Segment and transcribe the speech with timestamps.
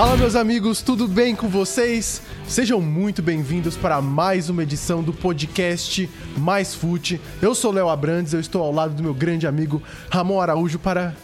[0.00, 2.22] Fala, meus amigos, tudo bem com vocês?
[2.48, 6.08] Sejam muito bem-vindos para mais uma edição do podcast
[6.38, 7.20] Mais Fute.
[7.42, 11.14] Eu sou Léo Abrantes, eu estou ao lado do meu grande amigo Ramon Araújo para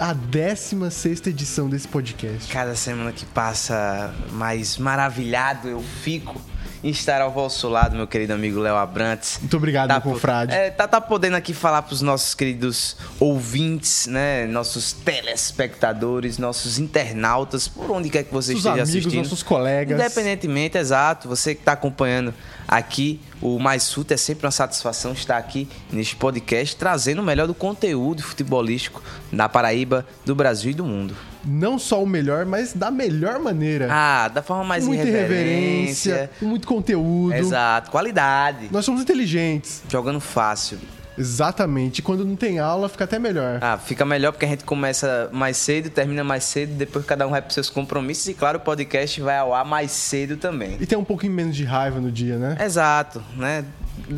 [0.00, 2.50] a 16 edição desse podcast.
[2.50, 6.40] Cada semana que passa, mais maravilhado eu fico
[6.82, 9.38] em estar ao vosso lado, meu querido amigo Léo Abrantes.
[9.40, 10.52] Muito obrigado, tá, meu confrade.
[10.52, 14.46] É, tá, tá podendo aqui falar para os nossos queridos ouvintes, né?
[14.46, 19.22] Nossos telespectadores, nossos internautas, por onde quer que você Nossos esteja amigos, assistindo.
[19.22, 20.00] nossos colegas.
[20.00, 21.28] Independentemente, exato.
[21.28, 22.34] Você que está acompanhando
[22.66, 27.46] aqui o Mais Fute, é sempre uma satisfação estar aqui neste podcast trazendo o melhor
[27.46, 29.02] do conteúdo futebolístico
[29.32, 31.14] da Paraíba, do Brasil e do mundo.
[31.44, 33.88] Não só o melhor, mas da melhor maneira.
[33.90, 36.30] Ah, da forma mais muita irreverência.
[36.40, 37.34] muito conteúdo.
[37.34, 38.68] Exato, qualidade.
[38.70, 39.82] Nós somos inteligentes.
[39.88, 40.78] Jogando fácil.
[41.16, 41.98] Exatamente.
[41.98, 43.58] E Quando não tem aula, fica até melhor.
[43.60, 47.30] Ah, fica melhor porque a gente começa mais cedo, termina mais cedo, depois cada um
[47.30, 50.76] vai para seus compromissos e, claro, o podcast vai ao ar mais cedo também.
[50.80, 52.56] E tem um pouquinho menos de raiva no dia, né?
[52.64, 53.64] Exato, né?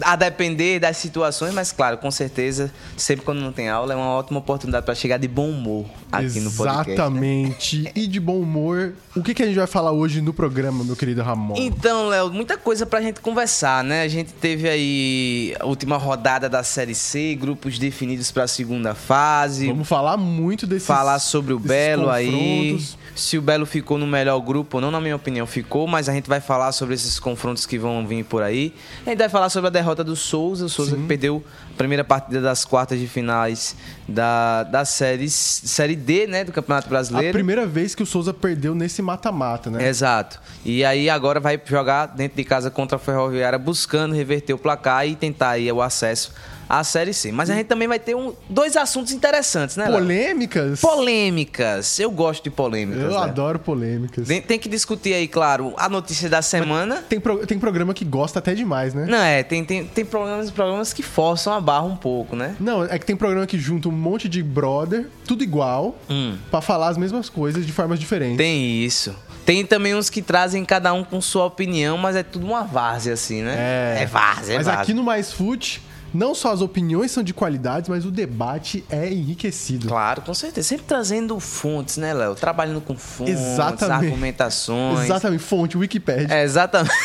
[0.03, 4.11] A depender das situações, mas claro, com certeza, sempre quando não tem aula, é uma
[4.11, 6.89] ótima oportunidade para chegar de bom humor aqui no podcast.
[6.89, 6.95] né?
[6.95, 7.93] Exatamente.
[7.95, 8.95] E de bom humor.
[9.17, 11.55] O que, que a gente vai falar hoje no programa, meu querido Ramon?
[11.57, 14.03] Então, Léo, muita coisa pra gente conversar, né?
[14.03, 19.67] A gente teve aí a última rodada da Série C, grupos definidos pra segunda fase.
[19.67, 22.79] Vamos falar muito desses falar sobre o Belo aí.
[23.15, 26.13] Se o Belo ficou no melhor grupo ou não, na minha opinião, ficou, mas a
[26.13, 28.75] gente vai falar sobre esses confrontos que vão vir por aí.
[29.07, 32.05] A gente vai falar sobre a derrota do Souza, o Souza que perdeu a primeira
[32.05, 33.77] partida das quartas de finais
[34.09, 37.33] da, da série, série D, né, do Campeonato A Brasileiro.
[37.33, 39.89] primeira vez que o Souza perdeu nesse mata-mata, né?
[39.89, 40.41] Exato.
[40.65, 45.07] E aí agora vai jogar dentro de casa contra a Ferroviária, buscando reverter o placar
[45.07, 46.33] e tentar aí o acesso
[46.69, 47.31] à Série C.
[47.33, 50.01] Mas a gente também vai ter um, dois assuntos interessantes, né, Léo?
[50.01, 50.81] Polêmicas?
[50.81, 51.99] Polêmicas.
[51.99, 53.03] Eu gosto de polêmicas.
[53.03, 53.17] Eu né?
[53.17, 54.27] adoro polêmicas.
[54.27, 57.03] Tem, tem que discutir aí, claro, a notícia da semana.
[57.09, 59.07] Tem, pro- tem programa que gosta até demais, né?
[59.09, 62.57] Não, é, tem, tem, tem programas, programas que forçam a barra um pouco, né?
[62.61, 66.37] Não, é que tem programa que junta um monte de brother, tudo igual, Hum.
[66.51, 68.37] pra falar as mesmas coisas de formas diferentes.
[68.37, 69.15] Tem isso.
[69.47, 73.13] Tem também uns que trazem cada um com sua opinião, mas é tudo uma várzea,
[73.13, 73.55] assim, né?
[73.99, 74.03] É.
[74.03, 74.83] É várzea, é Mas várzea.
[74.83, 75.83] aqui no Mais Fute,
[76.15, 79.89] não só as opiniões são de qualidade, mas o debate é enriquecido.
[79.89, 80.69] Claro, com certeza.
[80.69, 82.35] Sempre trazendo fontes, né, Léo?
[82.35, 84.07] Trabalhando com fontes, Exatamente.
[84.07, 85.05] argumentações.
[85.05, 86.35] Exatamente, fonte, Wikipedia.
[86.35, 86.95] É, exatamente.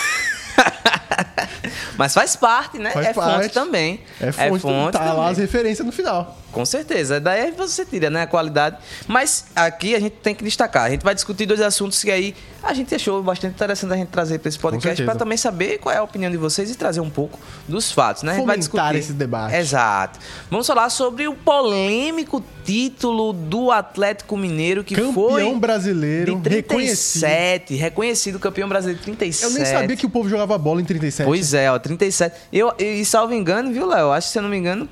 [1.97, 2.91] Mas faz parte, né?
[2.91, 3.53] Faz é fonte parte.
[3.53, 4.01] também.
[4.21, 4.61] É fonte,
[4.93, 5.31] tá lá também.
[5.31, 6.37] as referências no final.
[6.51, 7.19] Com certeza.
[7.19, 8.77] Daí você tira, né, a qualidade.
[9.07, 10.85] Mas aqui a gente tem que destacar.
[10.85, 14.09] A gente vai discutir dois assuntos que aí a gente achou bastante interessante a gente
[14.09, 16.99] trazer para esse podcast para também saber qual é a opinião de vocês e trazer
[16.99, 18.33] um pouco dos fatos, né?
[18.33, 19.55] A gente vai discutir esse debate.
[19.55, 20.19] Exato.
[20.49, 27.21] Vamos falar sobre o polêmico título do Atlético Mineiro que Campeão foi brasileiro, de reconhecido.
[27.21, 29.43] 37, reconhecido campeão brasileiro de 37.
[29.43, 31.25] Eu nem sabia que o povo jogava bola em 37.
[31.25, 32.35] Pois é, ó, 37.
[32.51, 34.11] Eu, e salvo engano, viu, Léo?
[34.11, 34.87] Acho que, se eu não me engano,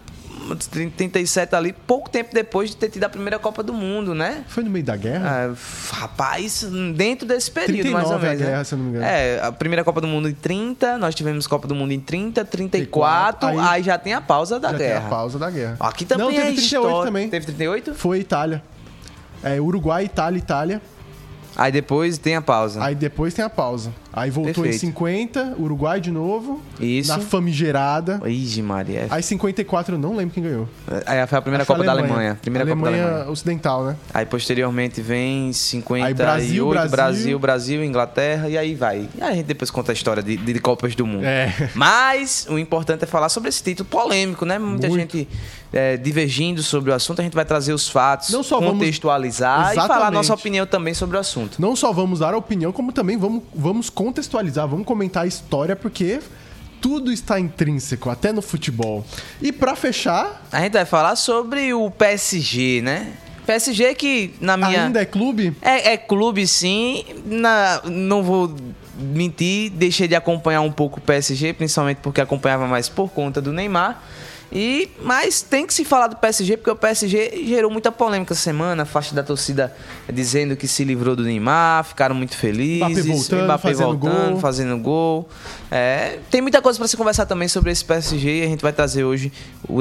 [0.55, 4.43] 37 ali, pouco tempo depois de ter tido a primeira Copa do Mundo, né?
[4.47, 5.51] Foi no meio da guerra?
[5.51, 6.63] Ah, rapaz,
[6.95, 8.39] dentro desse período, 39 mais ou a menos.
[8.41, 8.45] né?
[8.47, 9.05] guerra, se eu não me engano.
[9.05, 12.45] É, a primeira Copa do Mundo em 30, nós tivemos Copa do Mundo em 30,
[12.45, 15.05] 34, aí, aí já tem a pausa da Já tem guerra.
[15.05, 15.77] a pausa da guerra.
[15.79, 17.05] Aqui também Não, teve é 38 história.
[17.05, 17.29] também.
[17.29, 17.93] Teve 38?
[17.95, 18.63] Foi Itália.
[19.43, 20.81] É, Uruguai, Itália, Itália.
[21.55, 22.83] Aí depois tem a pausa.
[22.83, 23.91] Aí depois tem a pausa.
[24.17, 24.79] Aí voltou em Perfeito.
[24.79, 26.59] 50, Uruguai de novo.
[26.79, 27.09] Isso.
[27.11, 28.19] Na famigerada.
[28.25, 29.07] Ixi, Maria.
[29.09, 30.67] Aí 54 eu não lembro quem ganhou.
[31.05, 32.37] Aí foi a primeira Acho Copa da Alemanha.
[32.41, 33.31] Primeira Alemanha Copa da Alemanha.
[33.31, 33.95] Ocidental, né?
[34.13, 37.39] Aí posteriormente vem 58, Aí Brasil, Brasil, Brasil.
[37.39, 39.07] Brasil, Inglaterra, e aí vai.
[39.15, 41.23] E aí a gente depois conta a história de, de Copas do Mundo.
[41.25, 41.69] É.
[41.75, 44.57] Mas o importante é falar sobre esse título polêmico, né?
[44.57, 44.99] Muita Muito.
[45.17, 45.27] gente
[45.71, 49.73] é, divergindo sobre o assunto, a gente vai trazer os fatos, Não só vamos- contextualizar
[49.73, 51.61] e falar a nossa opinião também sobre o assunto.
[51.61, 55.75] Não só vamos dar a opinião, como também vamos, vamos contextualizar, vamos comentar a história,
[55.75, 56.19] porque
[56.79, 59.05] tudo está intrínseco, até no futebol.
[59.41, 63.13] E pra fechar, A gente vai falar sobre o PSG, né?
[63.45, 64.85] PSG que, na minha...
[64.85, 65.55] ainda é clube?
[65.61, 67.03] É, é clube, sim.
[67.25, 68.53] Na- não vou
[68.99, 73.51] mentir, deixei de acompanhar um pouco o PSG, principalmente porque acompanhava mais por conta do
[73.53, 74.01] Neymar.
[74.51, 78.41] E, mas tem que se falar do PSG, porque o PSG gerou muita polêmica essa
[78.41, 79.75] semana, a faixa da torcida
[80.11, 82.79] dizendo que se livrou do Neymar, ficaram muito felizes.
[82.85, 84.39] Mbappé voltando, fazendo gol.
[84.39, 85.29] fazendo gol.
[85.69, 88.71] É, tem muita coisa para se conversar também sobre esse PSG e a gente vai
[88.73, 89.31] trazer hoje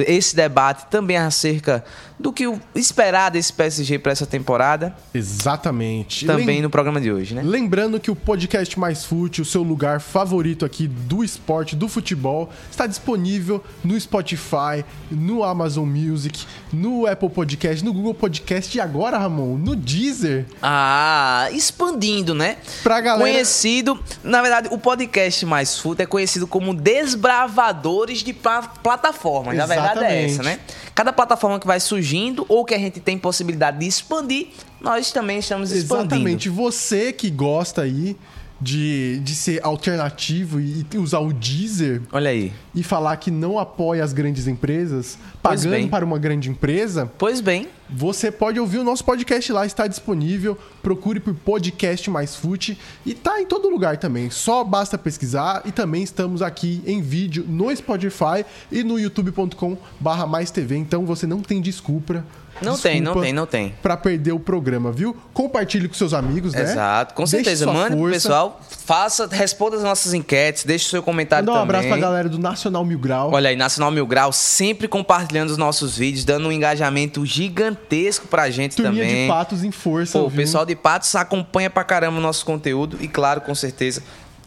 [0.06, 1.84] esse debate também acerca
[2.18, 6.26] do que esperar desse PSG para essa temporada, Exatamente.
[6.26, 7.42] também Lem- no programa de hoje, né?
[7.44, 12.50] Lembrando que o podcast Mais Fute, o seu lugar favorito aqui do esporte, do futebol,
[12.70, 18.80] está disponível no Spotify, Spotify, no Amazon Music, no Apple Podcast, no Google Podcast e
[18.80, 20.46] agora, Ramon, no Deezer.
[20.62, 22.56] Ah, expandindo, né?
[22.82, 29.56] Pra galera- Conhecido, na verdade, o podcast Mais É conhecido como desbravadores de pla- plataformas.
[29.56, 30.60] Na verdade é essa, né?
[30.94, 34.48] Cada plataforma que vai surgindo ou que a gente tem possibilidade de expandir,
[34.80, 36.14] nós também estamos expandindo.
[36.14, 36.48] Exatamente.
[36.48, 38.16] Você que gosta aí
[38.60, 42.52] de, de ser alternativo e usar o Deezer Olha aí.
[42.74, 45.88] e falar que não apoia as grandes empresas, Pois pagando bem.
[45.88, 50.58] para uma grande empresa, Pois bem, você pode ouvir o nosso podcast lá, está disponível.
[50.82, 54.28] Procure por podcast mais fute e tá em todo lugar também.
[54.30, 60.50] Só basta pesquisar e também estamos aqui em vídeo no Spotify e no youtube.com/barra mais
[60.50, 60.76] TV.
[60.76, 62.24] Então você não tem desculpa.
[62.62, 63.74] Não tem, não tem, não tem.
[63.82, 65.16] Pra perder o programa, viu?
[65.34, 66.62] Compartilhe com seus amigos, né?
[66.62, 67.66] Exato, com certeza.
[67.66, 71.76] Mande pro pessoal, faça, responda as nossas enquetes, deixe o seu comentário Mandar um também.
[71.80, 73.32] abraço pra galera do Nacional Mil Grau.
[73.32, 78.48] Olha aí, Nacional Mil Grau sempre compartilhando os nossos vídeos, dando um engajamento gigantesco pra
[78.50, 79.22] gente Turminha também.
[79.22, 80.18] de patos em força.
[80.18, 84.02] Pô, o pessoal de Patos acompanha pra caramba o nosso conteúdo e, claro, com certeza,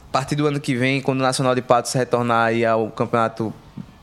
[0.10, 3.54] a partir do ano que vem, quando o Nacional de Patos retornar aí ao Campeonato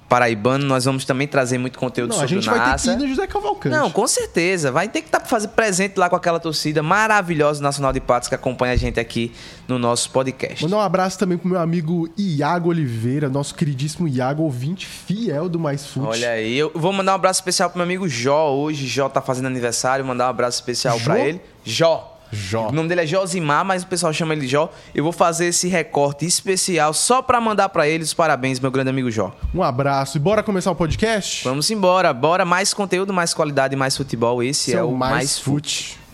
[0.08, 2.70] Paraibano, nós vamos também trazer muito conteúdo Não, a sobre gente o vai ter que
[2.70, 2.92] NASA.
[2.92, 3.74] ir no José Cavalcante.
[3.74, 4.70] Não, com certeza.
[4.70, 8.28] Vai ter que estar fazer presente lá com aquela torcida maravilhosa do Nacional de Patos
[8.28, 9.32] que acompanha a gente aqui
[9.66, 10.62] no nosso podcast.
[10.62, 15.58] Mandar um abraço também pro meu amigo Iago Oliveira, nosso queridíssimo Iago, ouvinte fiel do
[15.58, 16.06] Mais Fute.
[16.06, 18.86] Olha aí, eu vou mandar um abraço especial pro meu amigo Jó hoje.
[18.86, 21.40] Jó tá fazendo aniversário, mandar um abraço especial pra ele.
[21.64, 22.15] Jó.
[22.30, 22.68] Jó.
[22.68, 24.72] O nome dele é Josimar, mas o pessoal chama ele Jó.
[24.94, 28.90] Eu vou fazer esse recorte especial só pra mandar pra ele os parabéns, meu grande
[28.90, 29.32] amigo Jó.
[29.54, 31.44] Um abraço e bora começar o podcast?
[31.44, 32.44] Vamos embora, bora.
[32.44, 34.42] Mais conteúdo, mais qualidade, mais futebol.
[34.42, 35.94] Esse é, o Mais Fute.
[35.94, 36.06] Fute.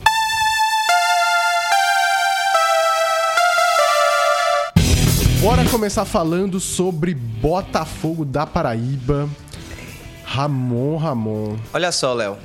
[5.43, 9.29] Bora começar falando sobre Botafogo da Paraíba.
[10.25, 11.57] Ramon, Ramon.
[11.75, 12.37] Olha só, Léo.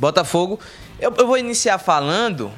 [0.00, 0.58] Botafogo.
[0.98, 2.50] Eu, eu vou iniciar falando,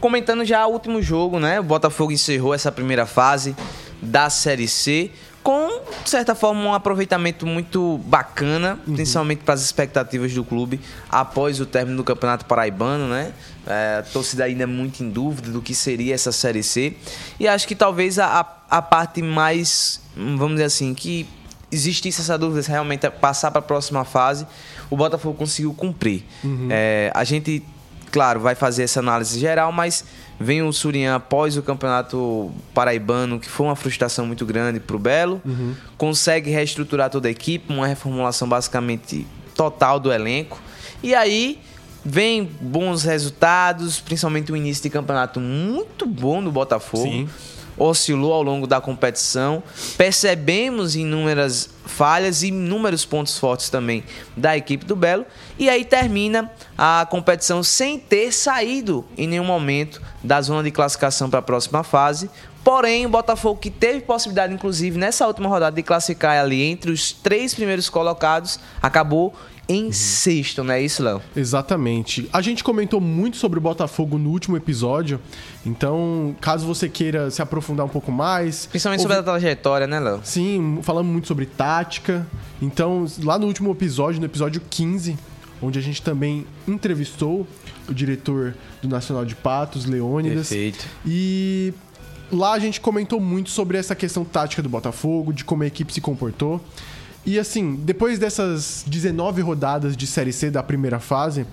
[0.00, 1.60] comentando já o último jogo, né?
[1.60, 3.54] O Botafogo encerrou essa primeira fase
[4.02, 5.10] da Série C
[5.42, 11.58] com, de certa forma, um aproveitamento muito bacana, principalmente para as expectativas do clube após
[11.60, 13.32] o término do Campeonato Paraibano, né?
[13.66, 16.94] É, a torcida ainda é muito em dúvida do que seria essa Série C.
[17.38, 21.26] E acho que talvez a, a parte mais, vamos dizer assim, que
[21.72, 24.46] existisse essa dúvida se realmente é passar para a próxima fase,
[24.90, 26.24] o Botafogo conseguiu cumprir.
[26.70, 27.62] É, a gente,
[28.10, 30.04] claro, vai fazer essa análise geral, mas
[30.38, 34.98] vem o Surian após o campeonato paraibano, que foi uma frustração muito grande para o
[34.98, 35.42] Belo,
[35.98, 40.60] consegue reestruturar toda a equipe, uma reformulação basicamente total do elenco,
[41.02, 41.60] e aí
[42.04, 47.04] vem bons resultados, principalmente o início de campeonato muito bom do Botafogo.
[47.04, 47.28] Sim.
[47.80, 49.62] Oscilou ao longo da competição.
[49.96, 54.04] Percebemos inúmeras falhas e inúmeros pontos fortes também
[54.36, 55.24] da equipe do Belo.
[55.58, 61.30] E aí termina a competição sem ter saído em nenhum momento da zona de classificação
[61.30, 62.30] para a próxima fase.
[62.62, 67.10] Porém, o Botafogo, que teve possibilidade, inclusive, nessa última rodada de classificar ali entre os
[67.10, 69.34] três primeiros colocados, acabou
[69.72, 71.22] em sexto, não é isso, Léo?
[71.36, 72.28] Exatamente.
[72.32, 75.20] A gente comentou muito sobre o Botafogo no último episódio,
[75.64, 78.66] então, caso você queira se aprofundar um pouco mais.
[78.66, 80.20] Principalmente ouvi- sobre a trajetória, né, Léo?
[80.24, 82.26] Sim, falamos muito sobre tática.
[82.60, 85.16] Então, lá no último episódio, no episódio 15,
[85.62, 87.46] onde a gente também entrevistou
[87.88, 90.48] o diretor do Nacional de Patos, Leônidas.
[90.48, 90.84] Perfeito.
[91.06, 91.72] E
[92.32, 95.92] lá a gente comentou muito sobre essa questão tática do Botafogo, de como a equipe
[95.92, 96.60] se comportou.
[97.24, 101.46] E assim, depois dessas 19 rodadas de Série C da primeira fase,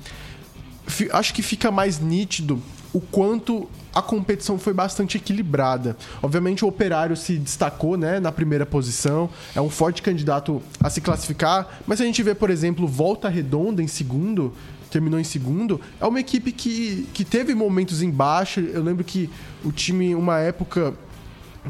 [1.11, 2.61] acho que fica mais nítido
[2.93, 5.97] o quanto a competição foi bastante equilibrada.
[6.21, 11.01] Obviamente o Operário se destacou, né, na primeira posição, é um forte candidato a se
[11.01, 14.53] classificar, mas a gente vê, por exemplo, Volta Redonda em segundo,
[14.89, 18.61] terminou em segundo, é uma equipe que, que teve momentos em baixa.
[18.61, 19.29] Eu lembro que
[19.65, 20.93] o time, uma época,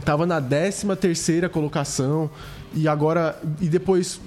[0.04, 2.30] Tava na 13 terceira colocação
[2.78, 4.22] e agora e depois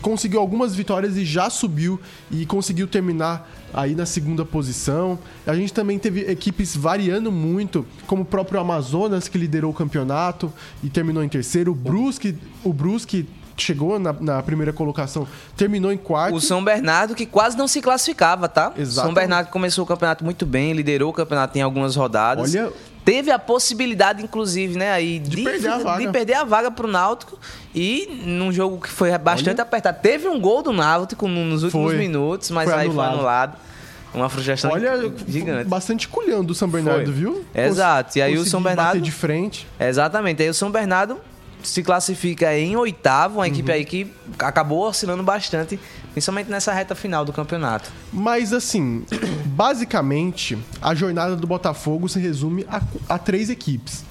[0.00, 5.18] conseguiu algumas vitórias e já subiu e conseguiu terminar aí na segunda posição.
[5.46, 10.52] A gente também teve equipes variando muito, como o próprio Amazonas que liderou o campeonato
[10.82, 15.96] e terminou em terceiro, o Brusque, o Brusque chegou na, na primeira colocação, terminou em
[15.98, 16.36] quarto.
[16.36, 18.72] O São Bernardo, que quase não se classificava, tá?
[18.76, 19.12] O São.
[19.12, 22.54] Bernardo começou o campeonato muito bem, liderou o campeonato em algumas rodadas.
[22.54, 22.72] Olha-
[23.04, 26.06] Teve a possibilidade, inclusive, né, aí de, perder a vaga.
[26.06, 27.38] de perder a vaga pro Náutico
[27.74, 29.62] e num jogo que foi bastante Olha.
[29.62, 29.98] apertado.
[30.02, 31.98] Teve um gol do Náutico no- nos últimos Foi.
[31.98, 33.08] minutos, mas Foi aí anulado.
[33.08, 33.56] foi anulado.
[34.12, 35.68] Uma frustração Olha, gigante.
[35.68, 37.12] bastante culhando do São Bernardo, Foi.
[37.14, 37.44] viu?
[37.54, 39.66] Exato, e aí o São Bernardo- de frente.
[39.78, 40.42] Exatamente.
[40.42, 41.16] Aí o São Bernardo
[41.62, 45.78] se classifica em oitavo, uma equipe aí que acabou oscilando bastante,
[46.12, 47.90] principalmente nessa reta final do campeonato.
[48.12, 49.04] Mas assim,
[49.46, 54.04] basicamente, a jornada do Botafogo se resume a, a três equipes: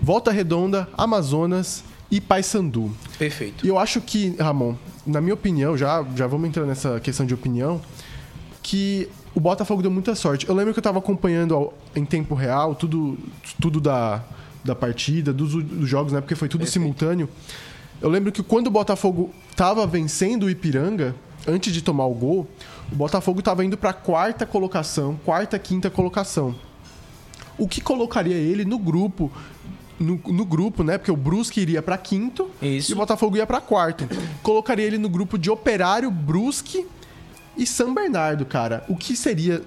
[0.00, 2.92] Volta Redonda, Amazonas e Paysandu.
[3.18, 3.66] Perfeito.
[3.66, 4.74] E eu acho que, Ramon,
[5.06, 7.80] na minha opinião, já, já vamos entrar nessa questão de opinião,
[8.62, 10.48] que o Botafogo deu muita sorte.
[10.48, 13.18] Eu lembro que eu tava acompanhando ao- em tempo real tudo,
[13.60, 14.22] tudo da,
[14.64, 16.20] da partida, dos, dos jogos, né?
[16.20, 17.28] Porque foi tudo simultâneo.
[18.00, 21.14] Eu lembro que quando o Botafogo tava vencendo o Ipiranga,
[21.46, 22.46] antes de tomar o gol,
[22.90, 26.54] o Botafogo tava indo pra quarta colocação, quarta, quinta colocação.
[27.58, 29.32] O que colocaria ele no grupo
[29.98, 30.98] no, no grupo, né?
[30.98, 32.92] Porque o Brusque iria pra quinto Isso.
[32.92, 34.06] e o Botafogo ia pra quarto.
[34.42, 36.86] Colocaria ele no grupo de Operário, Brusque
[37.56, 38.84] e São Bernardo, cara.
[38.88, 39.62] O que seria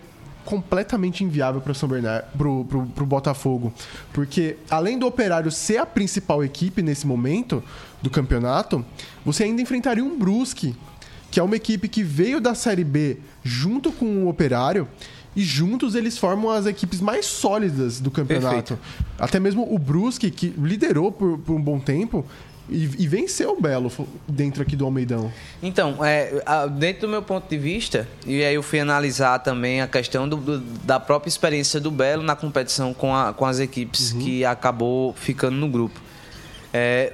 [0.46, 3.74] completamente inviável para São Bernardo, pro, pro, pro Botafogo,
[4.14, 7.64] porque além do Operário ser a principal equipe nesse momento
[8.02, 8.84] do campeonato,
[9.26, 10.76] você ainda enfrentaria um Brusque,
[11.30, 14.88] que é uma equipe que veio da Série B junto com o Operário
[15.36, 18.78] e juntos eles formam as equipes mais sólidas do campeonato.
[19.18, 22.26] Até mesmo o Brusque, que liderou por, por um bom tempo
[22.70, 23.92] e, e venceu o Belo
[24.28, 25.32] dentro aqui do Almeidão.
[25.62, 26.32] Então, é,
[26.78, 30.38] dentro do meu ponto de vista, e aí eu fui analisar também a questão do-
[30.38, 35.14] do- da própria experiência do Belo na competição com, a- com as equipes que acabou
[35.14, 36.00] ficando no grupo.
[36.72, 37.14] É,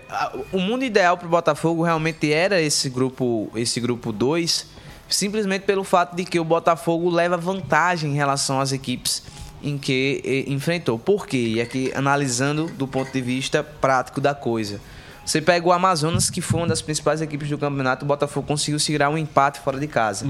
[0.51, 4.67] o mundo ideal para o Botafogo realmente era esse grupo esse grupo 2,
[5.07, 9.23] simplesmente pelo fato de que o Botafogo leva vantagem em relação às equipes
[9.63, 10.99] em que enfrentou.
[10.99, 11.53] Por quê?
[11.55, 14.79] E aqui analisando do ponto de vista prático da coisa.
[15.25, 18.79] Você pega o Amazonas, que foi uma das principais equipes do campeonato, o Botafogo conseguiu
[18.79, 20.25] segurar um empate fora de casa.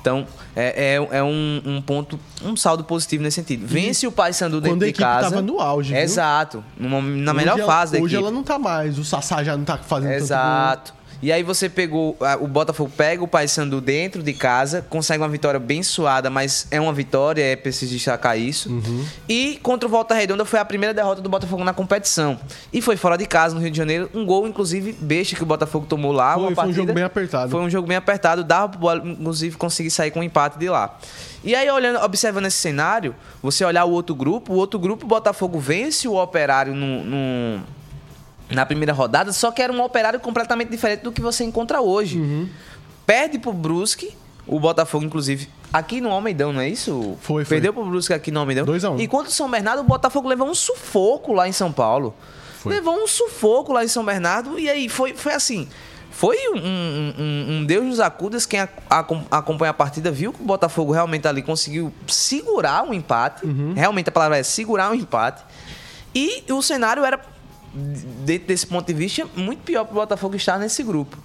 [0.00, 3.66] Então, é, é, é um, um ponto, um saldo positivo nesse sentido.
[3.66, 5.30] Vence o Paysandu dentro quando a de equipe casa.
[5.30, 6.00] tava no auge, viu?
[6.02, 6.62] Exato.
[6.78, 8.22] na Hoje melhor ela- fase da Hoje equipe.
[8.28, 10.94] ela não tá mais, o Sassá já não tá fazendo tanto Exato.
[11.22, 15.58] E aí você pegou, o Botafogo pega o Paysandu dentro de casa, consegue uma vitória
[15.58, 18.70] bem suada, mas é uma vitória, é preciso destacar isso.
[18.70, 19.04] Uhum.
[19.28, 22.38] E contra o Volta Redonda foi a primeira derrota do Botafogo na competição.
[22.72, 25.46] E foi fora de casa, no Rio de Janeiro, um gol, inclusive, besta que o
[25.46, 26.34] Botafogo tomou lá.
[26.34, 27.50] Foi, foi um jogo bem apertado.
[27.50, 30.68] Foi um jogo bem apertado, dava pro Bola, inclusive, conseguir sair com um empate de
[30.68, 30.98] lá.
[31.42, 35.08] E aí, olhando, observando esse cenário, você olhar o outro grupo, o outro grupo, o
[35.08, 37.60] Botafogo vence o Operário no,
[38.50, 42.18] na primeira rodada, só que era um operário completamente diferente do que você encontra hoje.
[42.20, 42.48] Uhum.
[43.04, 44.14] Perde pro Brusque,
[44.46, 47.16] o Botafogo, inclusive, aqui no Almeidão, não é isso?
[47.20, 47.56] Foi, foi.
[47.56, 48.64] Perdeu pro Brusque aqui no Almeidão.
[48.64, 49.00] 2 a 1.
[49.00, 52.14] E contra o São Bernardo, o Botafogo levou um sufoco lá em São Paulo.
[52.60, 52.74] Foi.
[52.74, 55.68] Levou um sufoco lá em São Bernardo, e aí foi, foi assim.
[56.10, 58.46] Foi um, um- um- um Deus dos acudas.
[58.46, 62.94] Quem a- acom- acompanha a partida viu que o Botafogo realmente ali conseguiu segurar um
[62.94, 63.44] empate.
[63.44, 63.74] Uhum.
[63.74, 65.42] Realmente a palavra é segurar um empate.
[66.14, 67.20] E o cenário era,
[68.24, 71.16] dentro desse ponto de vista, muito pior para o Botafogo estar nesse grupo.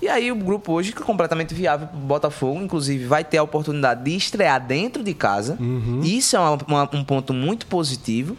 [0.00, 3.38] E aí o grupo hoje que é completamente viável para o Botafogo, inclusive vai ter
[3.38, 5.56] a oportunidade de estrear dentro de casa.
[6.02, 8.36] Isso é uma- uma- um ponto muito positivo.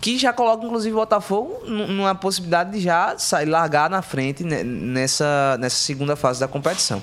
[0.00, 4.44] Que já coloca, inclusive, o Botafogo nu- numa possibilidade de já sair, largar na frente
[4.44, 7.02] ne- nessa, nessa segunda fase da competição.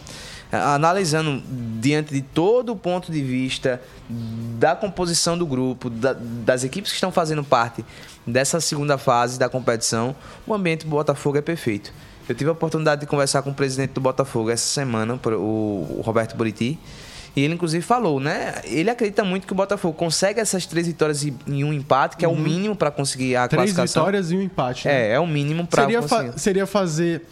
[0.52, 1.42] Analisando
[1.82, 3.82] diante de todo o ponto de vista
[4.60, 7.84] da composição do grupo, da- das equipes que estão fazendo parte
[8.26, 10.16] dessa segunda fase da competição,
[10.48, 11.92] o ambiente do Botafogo é perfeito.
[12.28, 16.36] Eu tive a oportunidade de conversar com o presidente do Botafogo essa semana, o Roberto
[16.38, 16.80] Buriti,
[17.36, 18.62] e ele inclusive falou, né?
[18.64, 22.24] Ele acredita muito que o Botafogo consegue essas três vitórias e e um empate, que
[22.24, 23.48] é o mínimo para conseguir a Uhum.
[23.50, 24.04] Três classificação.
[24.04, 24.88] vitórias e um empate.
[24.88, 25.10] né?
[25.10, 26.40] É, é o mínimo para seria, fa- conseguir.
[26.40, 27.24] seria fazer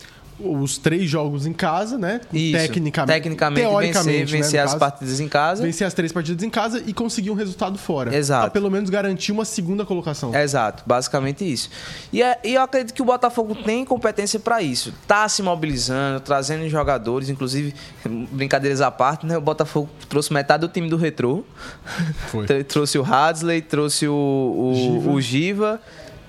[0.43, 2.21] os três jogos em casa, né?
[2.33, 2.57] Isso.
[2.57, 3.13] Tecnicamente.
[3.15, 4.79] Tecnicamente, teoricamente, vencer, né, vencer no as caso.
[4.79, 5.63] partidas em casa.
[5.63, 8.15] Vencer as três partidas em casa e conseguir um resultado fora.
[8.15, 8.43] Exato.
[8.43, 10.33] Pra pelo menos garantir uma segunda colocação.
[10.35, 11.69] Exato, basicamente isso.
[12.11, 14.93] E, é- e eu acredito que o Botafogo tem competência para isso.
[15.07, 17.73] Tá se mobilizando, trazendo jogadores, inclusive,
[18.31, 19.37] brincadeiras à parte, né?
[19.37, 21.43] O Botafogo trouxe metade do time do Retrô.
[22.27, 22.45] Foi.
[22.45, 25.09] Tr- trouxe o Hadley, trouxe o, o, Giva.
[25.11, 25.81] o Giva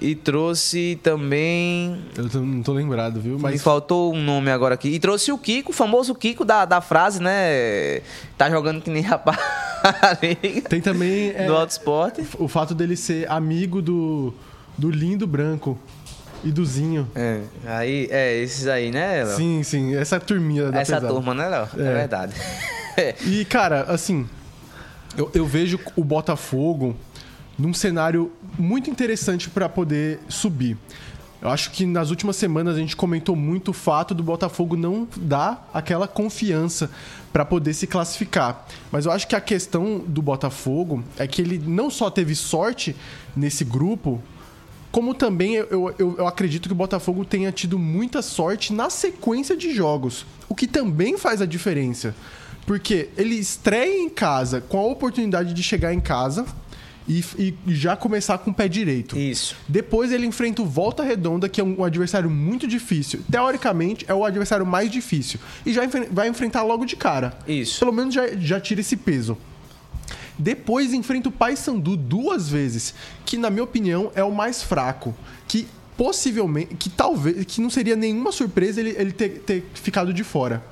[0.02, 1.96] e trouxe também.
[2.16, 3.36] Eu não tô lembrado, viu?
[3.36, 4.88] Me Mas faltou um nome agora aqui.
[4.88, 8.00] E trouxe o Kiko, o famoso Kiko da, da frase, né?
[8.36, 10.68] Tá jogando que nem rapariga.
[10.68, 12.26] tem também é, do Auto Esporte.
[12.38, 14.34] o fato dele ser amigo do,
[14.76, 15.78] do lindo branco
[16.42, 17.08] e do Zinho.
[17.14, 19.36] É, aí, é, esses aí, né, Léo?
[19.36, 21.14] Sim, sim, essa turminha da Essa pesada.
[21.14, 21.68] turma, né, Léo?
[21.78, 21.80] É.
[21.80, 21.94] É.
[21.94, 22.34] verdade.
[23.24, 24.28] E, cara, assim,
[25.16, 26.96] eu, eu vejo o Botafogo
[27.58, 30.76] num cenário muito interessante para poder subir.
[31.42, 35.08] Eu acho que nas últimas semanas a gente comentou muito o fato do Botafogo não
[35.16, 36.88] dar aquela confiança
[37.32, 38.64] para poder se classificar.
[38.92, 42.94] Mas eu acho que a questão do Botafogo é que ele não só teve sorte
[43.34, 44.22] nesse grupo,
[44.92, 49.56] como também eu, eu, eu acredito que o Botafogo tenha tido muita sorte na sequência
[49.56, 52.14] de jogos, o que também faz a diferença.
[52.64, 56.46] Porque ele estreia em casa com a oportunidade de chegar em casa
[57.08, 59.18] e, e já começar com o pé direito.
[59.18, 59.56] Isso.
[59.68, 63.20] Depois ele enfrenta o Volta Redonda, que é um adversário muito difícil.
[63.30, 65.40] Teoricamente, é o adversário mais difícil.
[65.66, 67.36] E já enfre- vai enfrentar logo de cara.
[67.46, 67.78] Isso.
[67.80, 69.36] Pelo menos já, já tira esse peso.
[70.38, 72.94] Depois enfrenta o Paysandu duas vezes,
[73.24, 75.14] que na minha opinião é o mais fraco,
[75.46, 75.66] que
[75.96, 80.62] possivelmente, que talvez, que não seria nenhuma surpresa ele, ele ter, ter ficado de fora.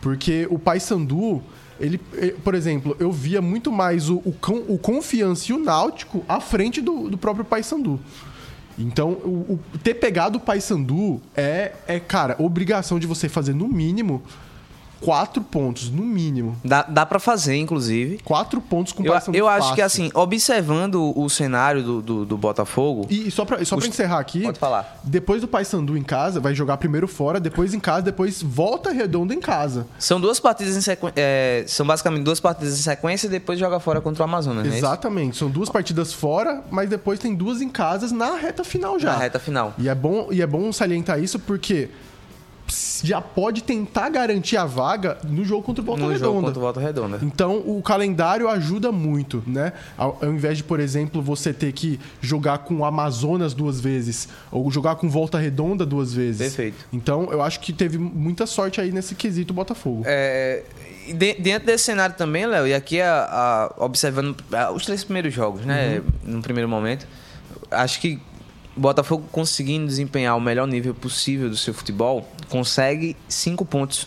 [0.00, 1.42] Porque o Paysandu,
[1.80, 4.34] ele, ele- por exemplo, eu via muito mais o, o,
[4.68, 7.98] o Confiança e o Náutico à frente do, do próprio Paysandu.
[8.78, 13.68] Então, o, o- ter pegado o Paysandu é, é, cara, obrigação de você fazer no
[13.68, 14.22] mínimo
[15.00, 16.56] quatro pontos, no mínimo.
[16.64, 18.18] Dá, dá para fazer, inclusive.
[18.24, 19.74] Quatro pontos com o Eu, eu acho fácil.
[19.74, 23.06] que, assim, observando o cenário do, do, do Botafogo.
[23.10, 25.00] E, e só pra, só pra Os- encerrar aqui, Pode falar.
[25.04, 29.34] depois do Paysandu em casa, vai jogar primeiro fora, depois em casa, depois volta redonda
[29.34, 29.86] em casa.
[29.98, 31.14] São duas partidas em sequência.
[31.66, 34.76] são basicamente duas partidas em sequência e depois joga fora contra o Amazonas, né?
[34.76, 35.36] Exatamente.
[35.36, 39.12] São duas partidas fora, mas depois tem duas em casas na reta final já.
[39.12, 39.74] Na reta final.
[39.78, 41.88] E é bom, e é bom salientar isso porque
[43.02, 46.24] já pode tentar garantir a vaga no jogo contra o Volta No Redonda.
[46.26, 47.18] jogo contra o Volta Redonda.
[47.22, 49.72] Então, o calendário ajuda muito, né?
[49.96, 54.28] Ao, ao invés de, por exemplo, você ter que jogar com o Amazonas duas vezes,
[54.50, 56.38] ou jogar com Volta Redonda duas vezes.
[56.54, 56.84] Perfeito.
[56.92, 60.02] Então, eu acho que teve muita sorte aí nesse quesito Botafogo.
[60.06, 60.62] É,
[61.14, 65.32] de- dentro desse cenário também, Léo, e aqui a- a- observando ah, os três primeiros
[65.32, 66.00] jogos, né?
[66.24, 67.06] No primeiro momento,
[67.70, 68.18] acho que
[68.76, 74.06] o Botafogo conseguindo desempenhar o melhor nível possível do seu futebol, consegue cinco pontos,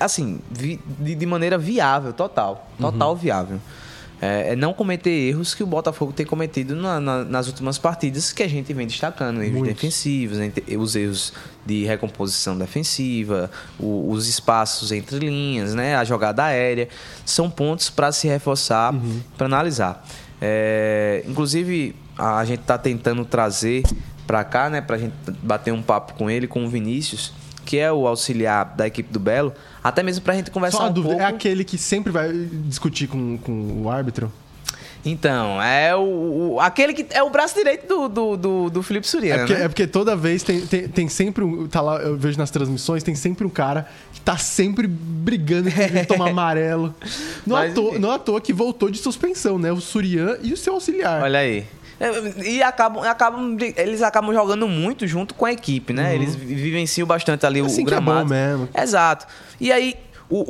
[0.00, 0.78] assim, de,
[1.26, 2.70] maneira viável, total.
[2.78, 3.60] Total viável.
[4.20, 8.32] É, é não cometer erros que o Botafogo tem cometido na- na- nas últimas partidas
[8.32, 9.42] que a gente vem destacando.
[9.42, 9.74] Erros Muitos.
[9.74, 10.38] defensivos,
[10.78, 11.32] os erros
[11.66, 16.88] de recomposição defensiva, o- os espaços entre linhas, né, a jogada aérea,
[17.26, 18.94] são pontos para se reforçar,
[19.36, 20.06] para analisar.
[20.40, 23.82] É, inclusive, a, gente está tentando trazer
[24.26, 27.32] para cá, né, para a gente bater um papo com ele, com o Vinícius,
[27.64, 30.84] que é o auxiliar da equipe do Belo, até mesmo para a gente conversar Só
[30.84, 31.24] uma um dúvida, pouco.
[31.24, 34.32] é aquele que sempre vai discutir com, com o árbitro?
[35.04, 39.04] Então, é o, o- aquele que é o braço direito do, do, do, do Felipe
[39.04, 39.64] É Suriano, porque, né?
[39.64, 41.66] é porque toda vez tem, tem, tem sempre um.
[41.66, 46.04] Tá lá, eu vejo nas transmissões, tem sempre um cara que tá sempre brigando com
[46.04, 46.94] tomar amarelo.
[47.44, 49.72] Não, Mas, à toa, não à toa que voltou de suspensão, né?
[49.72, 51.20] O Surian e o seu auxiliar.
[51.20, 51.66] Olha aí.
[52.02, 56.14] É, E acabam, acabam, eles acabam jogando muito junto com a equipe, né?
[56.14, 58.28] Eles vi- vivenciam bastante ali o- Assim o que é bom gramado.
[58.30, 58.68] mesmo.
[58.76, 59.26] Exato.
[59.60, 59.94] E aí,
[60.28, 60.40] o,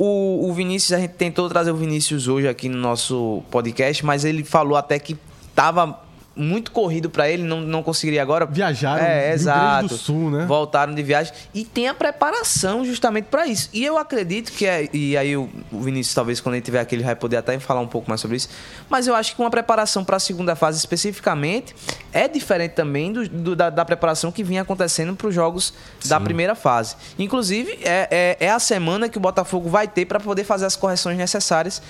[0.45, 4.25] o, o Vinícius, a gente tentou trazer o Vinícius hoje aqui no nosso podcast, mas
[4.25, 5.15] ele falou até que
[5.53, 5.99] tava
[6.35, 8.45] muito corrido pra ele, não, não conseguiria agora.
[8.45, 9.87] Viajaram é, Rio exato.
[9.89, 10.45] do Sul, né?
[10.47, 13.69] Voltaram de viagem e tem a preparação justamente pra isso.
[13.71, 17.03] E eu acredito que é, e aí o Vinícius talvez quando ele tiver aqui ele
[17.03, 18.49] vai poder até falar um pouco mais sobre isso,
[18.89, 21.75] mas eu acho que uma preparação para a segunda fase especificamente
[22.11, 25.73] é diferente também do, do- da, da preparação que vinha acontecendo para os jogos
[26.05, 26.95] da primeira fase.
[27.19, 28.07] Inclusive é,
[28.39, 31.81] é, é a semana que o Botafogo vai ter para poder fazer as correções necessárias,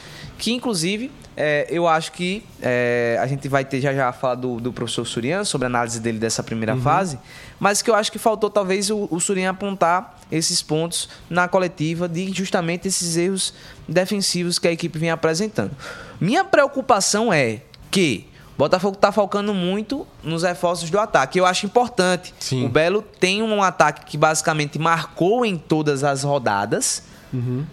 [0.44, 4.36] que inclusive é, eu acho que é, a gente vai ter já já a fala
[4.36, 7.18] do, do professor Surian sobre a análise dele dessa primeira fase,
[7.58, 12.10] mas que eu acho que faltou talvez o, o Surian apontar esses pontos na coletiva
[12.10, 13.54] de justamente esses erros
[13.88, 15.72] defensivos que a equipe vem apresentando.
[16.20, 21.40] Minha preocupação é que o Botafogo está focando muito nos reforços do ataque.
[21.40, 22.36] Eu acho importante.
[22.38, 22.66] Sim.
[22.66, 27.13] O Belo tem um ataque que basicamente marcou em todas as rodadas.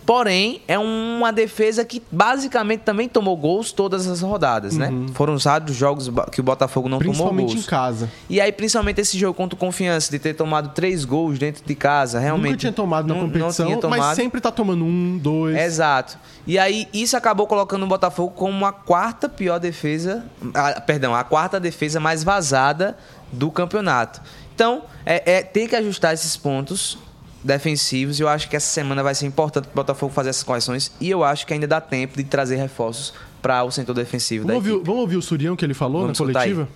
[0.06, 4.90] Porém, é uma defesa que basicamente também tomou gols todas as rodadas, né?
[5.14, 7.64] Foram usados jogos que o Botafogo não tomou Principalmente gols.
[7.64, 8.10] em casa.
[8.28, 11.74] E aí, principalmente esse jogo contra o Confiança, de ter tomado três gols dentro de
[11.74, 12.50] casa, realmente.
[12.52, 13.98] Nunca tinha tomado na não- não competição, tinha tomado.
[14.00, 15.56] mas sempre tá tomando um, dois.
[15.56, 16.18] Exato.
[16.46, 20.24] E aí, isso acabou colocando o Botafogo como a quarta pior defesa.
[20.54, 22.96] a- perdão, a quarta defesa mais vazada
[23.32, 24.20] do campeonato.
[24.54, 26.98] Então, é, é, tem que ajustar esses pontos
[27.42, 28.18] defensivos.
[28.18, 30.92] E eu acho que essa semana vai ser importante para o Botafogo fazer essas correções.
[31.00, 34.64] E eu acho que ainda dá tempo de trazer reforços para o setor defensivo Vamos
[34.64, 36.52] da ouvir, vamos ouvir o Surião que ele falou Vamos na escutar aí.
[36.54, 36.68] coletiva?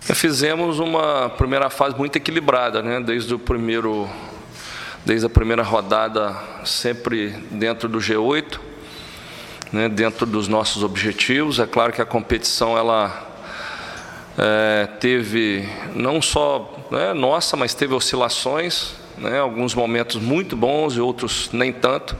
[0.00, 3.00] Fizemos uma primeira fase muito equilibrada, né?
[3.00, 4.08] Desde o primeiro,
[5.04, 8.60] desde a primeira rodada, sempre dentro do G8,
[9.72, 9.88] né?
[9.88, 11.58] Dentro dos nossos objetivos.
[11.58, 13.26] É claro que a competição ela
[14.38, 19.38] é, teve não só né, nossa, mas teve oscilações, né?
[19.40, 22.16] Alguns momentos muito bons e outros nem tanto.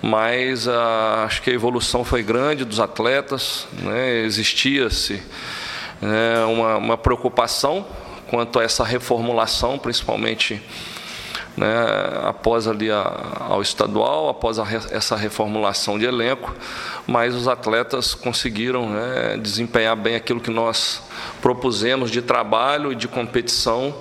[0.00, 4.22] Mas ah, acho que a evolução foi grande dos atletas, né?
[4.22, 5.22] Existia-se
[6.02, 7.86] é, uma, uma preocupação
[8.28, 10.60] quanto a essa reformulação, principalmente
[11.56, 11.68] né,
[12.24, 16.54] após ali a, ao estadual, após a, essa reformulação de elenco,
[17.06, 21.02] mas os atletas conseguiram né, desempenhar bem aquilo que nós
[21.40, 23.94] propusemos de trabalho e de competição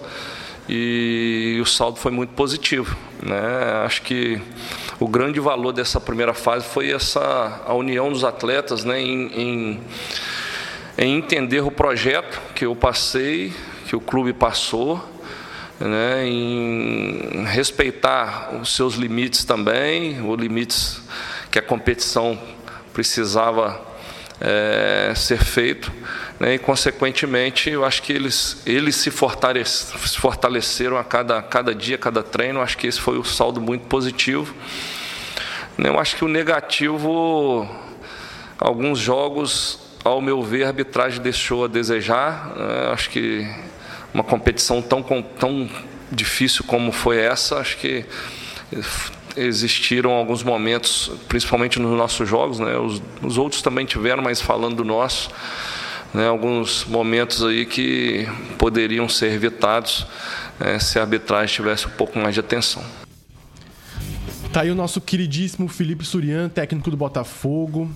[0.67, 2.95] e o saldo foi muito positivo.
[3.21, 3.39] Né?
[3.85, 4.41] Acho que
[4.99, 9.79] o grande valor dessa primeira fase foi essa a união dos atletas né, em, em,
[10.97, 13.53] em entender o projeto que eu passei,
[13.87, 15.03] que o clube passou,
[15.79, 21.01] né, em respeitar os seus limites também, os limites
[21.49, 22.39] que a competição
[22.93, 23.81] precisava
[24.39, 25.91] é, ser feito.
[26.41, 32.23] Né, e, consequentemente, eu acho que eles, eles se, fortaleceram a cada, cada dia, cada
[32.23, 32.57] treino.
[32.57, 34.51] Eu acho que esse foi o saldo muito positivo.
[35.77, 37.69] Né, eu acho que o negativo,
[38.57, 42.55] alguns jogos, ao meu ver, a arbitragem deixou a desejar.
[42.55, 43.47] Né, acho que
[44.11, 45.69] uma competição tão, tão
[46.11, 48.03] difícil como foi essa, acho que
[49.37, 52.75] existiram alguns momentos, principalmente nos nossos jogos, né?
[52.77, 55.29] os, os outros também tiveram, mas falando do nosso,
[56.13, 56.27] né?
[56.27, 60.05] alguns momentos aí que poderiam ser evitados
[60.59, 60.79] né?
[60.79, 62.83] se a arbitragem tivesse um pouco mais de atenção.
[64.51, 67.89] Tá aí o nosso queridíssimo Felipe Surian, técnico do Botafogo.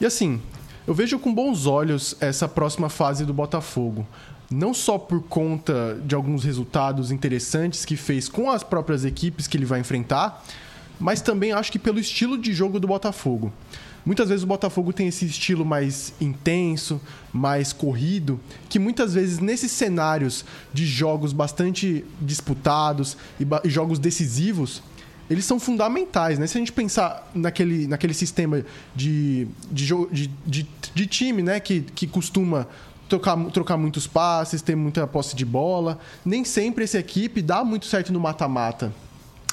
[0.00, 0.40] E assim,
[0.86, 4.06] eu vejo com bons olhos essa próxima fase do Botafogo
[4.50, 9.56] não só por conta de alguns resultados interessantes que fez com as próprias equipes que
[9.56, 10.44] ele vai enfrentar,
[10.98, 13.52] mas também acho que pelo estilo de jogo do Botafogo.
[14.04, 17.00] Muitas vezes o Botafogo tem esse estilo mais intenso,
[17.32, 24.82] mais corrido, que muitas vezes nesses cenários de jogos bastante disputados e, jogos decisivos,
[25.28, 26.46] eles são fundamentais, né?
[26.46, 28.64] Se a gente pensar naquele, naquele sistema
[28.96, 31.60] de, de, de, de, de time, né?
[31.60, 32.66] Que, que costuma
[33.08, 36.00] trocar, trocar muitos passes, ter muita posse de bola.
[36.24, 38.92] Nem sempre essa equipe dá muito certo no mata-mata.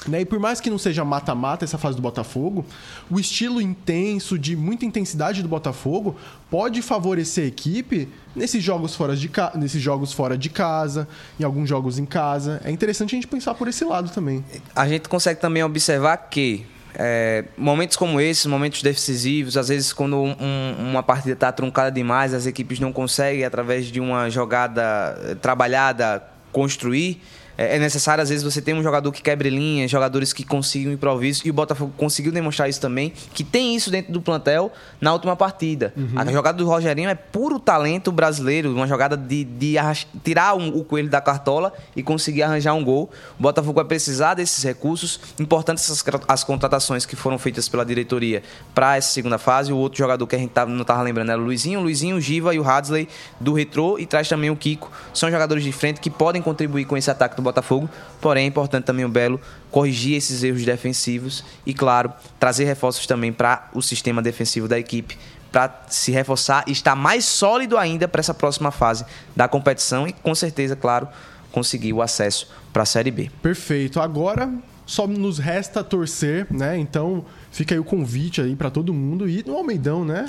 [0.06, 0.20] Né?
[0.20, 2.64] E por mais que não seja mata-mata essa fase do Botafogo,
[3.10, 6.16] o estilo intenso, de muita intensidade do Botafogo,
[6.50, 9.52] pode favorecer a equipe nesses jogos, fora de ca...
[9.54, 11.08] nesses jogos fora de casa,
[11.38, 12.60] em alguns jogos em casa.
[12.64, 14.44] É interessante a gente pensar por esse lado também.
[14.74, 20.16] A gente consegue também observar que é, momentos como esses, momentos decisivos, às vezes quando
[20.16, 20.36] um,
[20.78, 26.22] uma partida está truncada demais, as equipes não conseguem, através de uma jogada eh, trabalhada,
[26.50, 27.20] construir
[27.58, 30.92] é, é necessário, às vezes, você ter um jogador que quebre linhas, jogadores que consigam
[30.92, 35.12] improviso, e o Botafogo conseguiu demonstrar isso também, que tem isso dentro do plantel na
[35.12, 35.92] última partida.
[35.96, 36.12] Uhum.
[36.14, 39.74] A jogada do Rogerinho é puro talento brasileiro, uma jogada de, de
[40.22, 43.10] tirar um, o coelho da cartola e conseguir arranjar um gol.
[43.38, 48.42] O Botafogo vai precisar desses recursos, importantes essas, as contratações que foram feitas pela diretoria
[48.72, 49.72] para essa segunda fase.
[49.72, 52.16] O outro jogador que a gente tava, não estava lembrando era o Luizinho, o Luizinho,
[52.16, 53.08] o Giva e o Hadley
[53.40, 54.92] do Retrô, e traz também o Kiko.
[55.12, 57.88] São jogadores de frente que podem contribuir com esse ataque do Botafogo,
[58.20, 63.32] porém é importante também o Belo corrigir esses erros defensivos e, claro, trazer reforços também
[63.32, 65.18] para o sistema defensivo da equipe,
[65.50, 70.12] para se reforçar e estar mais sólido ainda para essa próxima fase da competição e,
[70.12, 71.08] com certeza, claro,
[71.52, 73.30] conseguir o acesso para a Série B.
[73.42, 74.00] Perfeito.
[74.00, 74.52] Agora
[74.88, 76.78] só nos resta torcer, né?
[76.78, 80.26] Então fica aí o convite aí para todo mundo ir no Almeidão, né?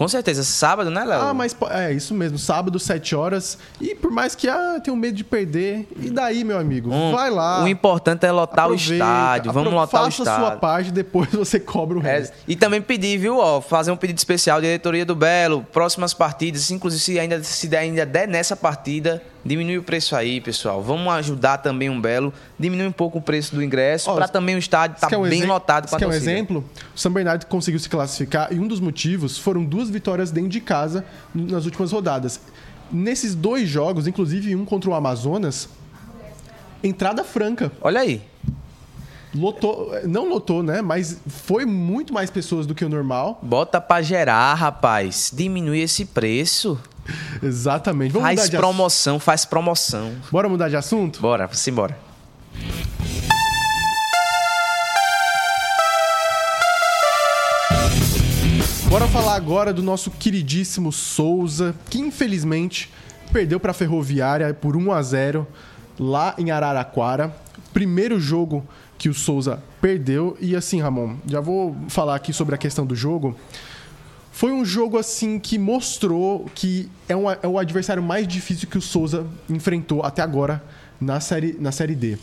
[0.00, 1.20] Com certeza, sábado, né, Léo?
[1.20, 3.58] Ah, mas é isso mesmo, sábado, 7 horas.
[3.78, 6.90] E por mais que ah, tenho medo de perder, e daí, meu amigo?
[6.90, 7.62] Um, vai lá.
[7.62, 9.52] O importante é lotar aproveita, o estádio.
[9.52, 10.24] Vamos lotar o estádio.
[10.24, 12.32] Faça a sua parte, depois você cobra o é, resto.
[12.32, 16.70] É, e também pedir, viu, ó, fazer um pedido especial, diretoria do Belo, próximas partidas,
[16.70, 20.82] inclusive se ainda se ainda der nessa partida, Diminui o preço aí, pessoal.
[20.82, 22.32] Vamos ajudar também um Belo.
[22.58, 25.88] Diminui um pouco o preço do ingresso para também o estádio estar tá bem lotado
[25.88, 26.64] para quer um exemplo?
[26.94, 30.60] O São Bernardo conseguiu se classificar e um dos motivos foram duas vitórias dentro de
[30.60, 32.40] casa nas últimas rodadas.
[32.92, 35.68] Nesses dois jogos, inclusive um contra o Amazonas,
[36.82, 37.72] entrada franca.
[37.80, 38.22] Olha aí.
[39.32, 40.82] Lotou, não lotou, né?
[40.82, 43.38] Mas foi muito mais pessoas do que o normal.
[43.40, 45.30] Bota pra gerar, rapaz.
[45.32, 46.78] Diminui esse preço.
[47.42, 48.12] Exatamente.
[48.12, 49.24] Vamos faz promoção, ass...
[49.24, 50.12] faz promoção.
[50.30, 51.20] Bora mudar de assunto?
[51.20, 51.96] Bora, simbora.
[58.88, 62.90] Bora falar agora do nosso queridíssimo Souza, que infelizmente
[63.32, 65.46] perdeu para a Ferroviária por 1 a 0
[65.96, 67.32] lá em Araraquara.
[67.72, 68.66] Primeiro jogo
[68.98, 70.36] que o Souza perdeu.
[70.40, 73.36] E assim, Ramon, já vou falar aqui sobre a questão do jogo.
[74.30, 78.78] Foi um jogo assim que mostrou que é, um, é o adversário mais difícil que
[78.78, 80.62] o Souza enfrentou até agora
[81.00, 82.18] na série, na série D.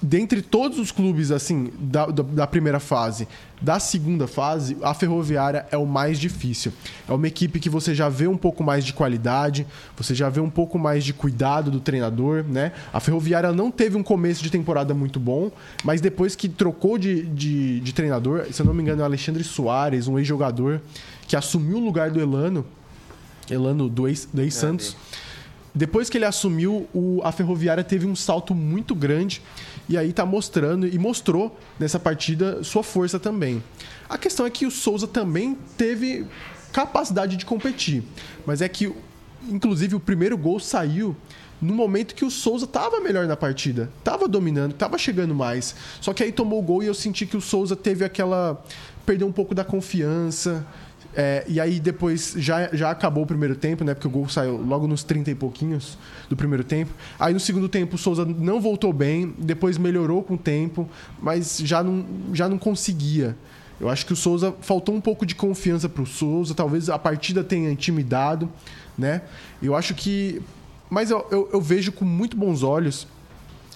[0.00, 3.26] dentre todos os clubes, assim, da, da, da, primeira fase,
[3.60, 6.72] da segunda fase, a Ferroviária é o mais difícil.
[7.08, 10.40] É uma equipe que você já vê um pouco mais de qualidade, você já vê
[10.40, 12.72] um pouco mais de cuidado do treinador, né?
[12.92, 15.50] A Ferroviária não teve um começo de temporada muito bom,
[15.82, 19.06] mas depois que trocou de, de, de treinador, se eu não me engano, é o
[19.06, 20.80] Alexandre Soares, um ex-jogador,
[21.26, 22.64] que assumiu o lugar do Elano,
[23.50, 24.88] Elano do ex-Santos.
[24.88, 25.28] Ex
[25.78, 29.40] depois que ele assumiu, o, a Ferroviária teve um salto muito grande
[29.88, 33.62] e aí tá mostrando e mostrou nessa partida sua força também.
[34.08, 36.26] A questão é que o Souza também teve
[36.72, 38.02] capacidade de competir,
[38.44, 38.92] mas é que
[39.48, 41.16] inclusive o primeiro gol saiu
[41.60, 45.74] no momento que o Souza estava melhor na partida, estava dominando, estava chegando mais.
[46.00, 48.62] Só que aí tomou o gol e eu senti que o Souza teve aquela
[49.04, 50.66] perdeu um pouco da confiança,
[51.20, 53.92] é, e aí depois já, já acabou o primeiro tempo, né?
[53.92, 55.98] Porque o gol saiu logo nos 30 e pouquinhos
[56.30, 56.92] do primeiro tempo.
[57.18, 60.88] Aí no segundo tempo o Souza não voltou bem, depois melhorou com o tempo,
[61.20, 63.36] mas já não, já não conseguia.
[63.80, 66.96] Eu acho que o Souza faltou um pouco de confiança para o Souza, talvez a
[66.96, 68.48] partida tenha intimidado,
[68.96, 69.22] né?
[69.60, 70.40] Eu acho que.
[70.88, 73.08] Mas eu, eu, eu vejo com muito bons olhos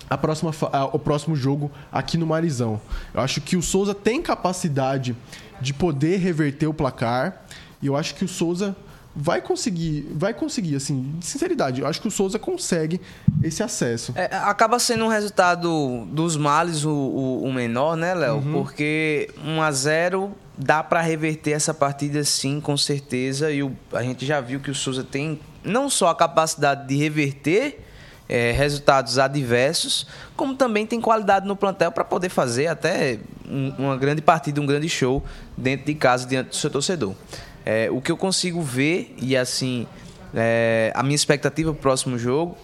[0.08, 2.80] a próxima, a, o próximo jogo aqui no Marizão.
[3.12, 5.16] Eu acho que o Souza tem capacidade
[5.62, 7.44] de poder reverter o placar.
[7.80, 8.76] E eu acho que o Souza
[9.14, 13.00] vai conseguir, vai conseguir, assim, de sinceridade, eu acho que o Souza consegue
[13.42, 14.12] esse acesso.
[14.16, 18.36] É, acaba sendo um resultado dos males o, o, o menor, né, Léo?
[18.36, 18.52] Uhum.
[18.52, 23.50] Porque 1 a 0 dá para reverter essa partida sim, com certeza.
[23.50, 26.96] E o, a gente já viu que o Souza tem não só a capacidade de
[26.96, 27.84] reverter
[28.32, 33.96] é, resultados adversos, como também tem qualidade no plantel para poder fazer até um, uma
[33.98, 35.22] grande partida, um grande show
[35.54, 37.14] dentro de casa, diante do seu torcedor.
[37.62, 39.86] É, o que eu consigo ver, e assim,
[40.34, 42.56] é, a minha expectativa para o próximo jogo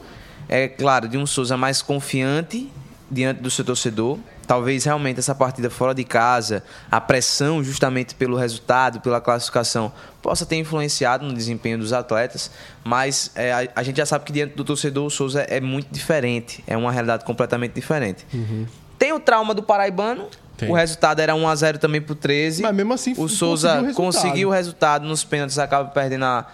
[0.49, 2.73] é, claro, de um Souza mais confiante
[3.11, 8.35] diante do seu torcedor, talvez realmente essa partida fora de casa, a pressão justamente pelo
[8.35, 12.51] resultado, pela classificação, possa ter influenciado no desempenho dos atletas,
[12.83, 15.89] mas é, a, a, gente já sabe que diante do torcedor o Souza é, muito
[15.93, 18.27] diferente, é uma realidade completamente diferente.
[18.33, 18.67] Uhum.
[18.99, 20.71] Tem o trauma do paraibano, tem.
[20.71, 22.63] o resultado era 1x0 também pro 13.
[22.63, 26.25] Mas mesmo assim, o Souza conseguiu o resultado, conseguiu o resultado nos pênaltis, acaba perdendo
[26.25, 26.47] a,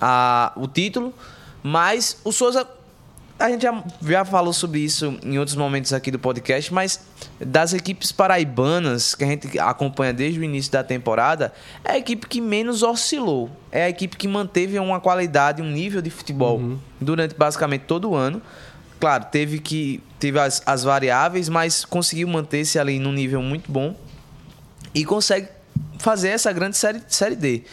[0.00, 1.12] a, o título,
[1.62, 2.66] mas o Souza
[3.42, 7.00] a gente já, já falou sobre isso em outros momentos aqui do podcast, mas
[7.40, 11.52] das equipes paraibanas que a gente acompanha desde o início da temporada,
[11.84, 13.50] é a equipe que menos oscilou.
[13.72, 16.78] É a equipe que manteve uma qualidade, um nível de futebol uhum.
[17.00, 18.40] durante basicamente todo o ano.
[19.00, 23.96] Claro, teve que teve as, as variáveis, mas conseguiu manter-se ali num nível muito bom
[24.94, 25.48] e consegue
[25.98, 27.64] fazer essa grande série, série D.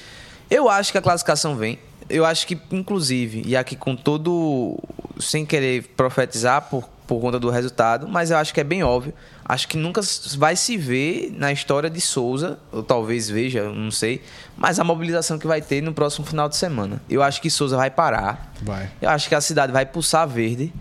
[0.50, 1.78] Eu acho que a classificação vem
[2.10, 4.78] eu acho que, inclusive, e aqui com todo.
[5.20, 9.14] sem querer profetizar por, por conta do resultado, mas eu acho que é bem óbvio.
[9.46, 10.02] Acho que nunca
[10.38, 14.22] vai se ver na história de Souza, ou talvez veja, não sei,
[14.56, 17.02] mas a mobilização que vai ter no próximo final de semana.
[17.10, 18.54] Eu acho que Souza vai parar.
[18.62, 18.90] Vai.
[19.02, 20.74] Eu acho que a cidade vai pulsar verde,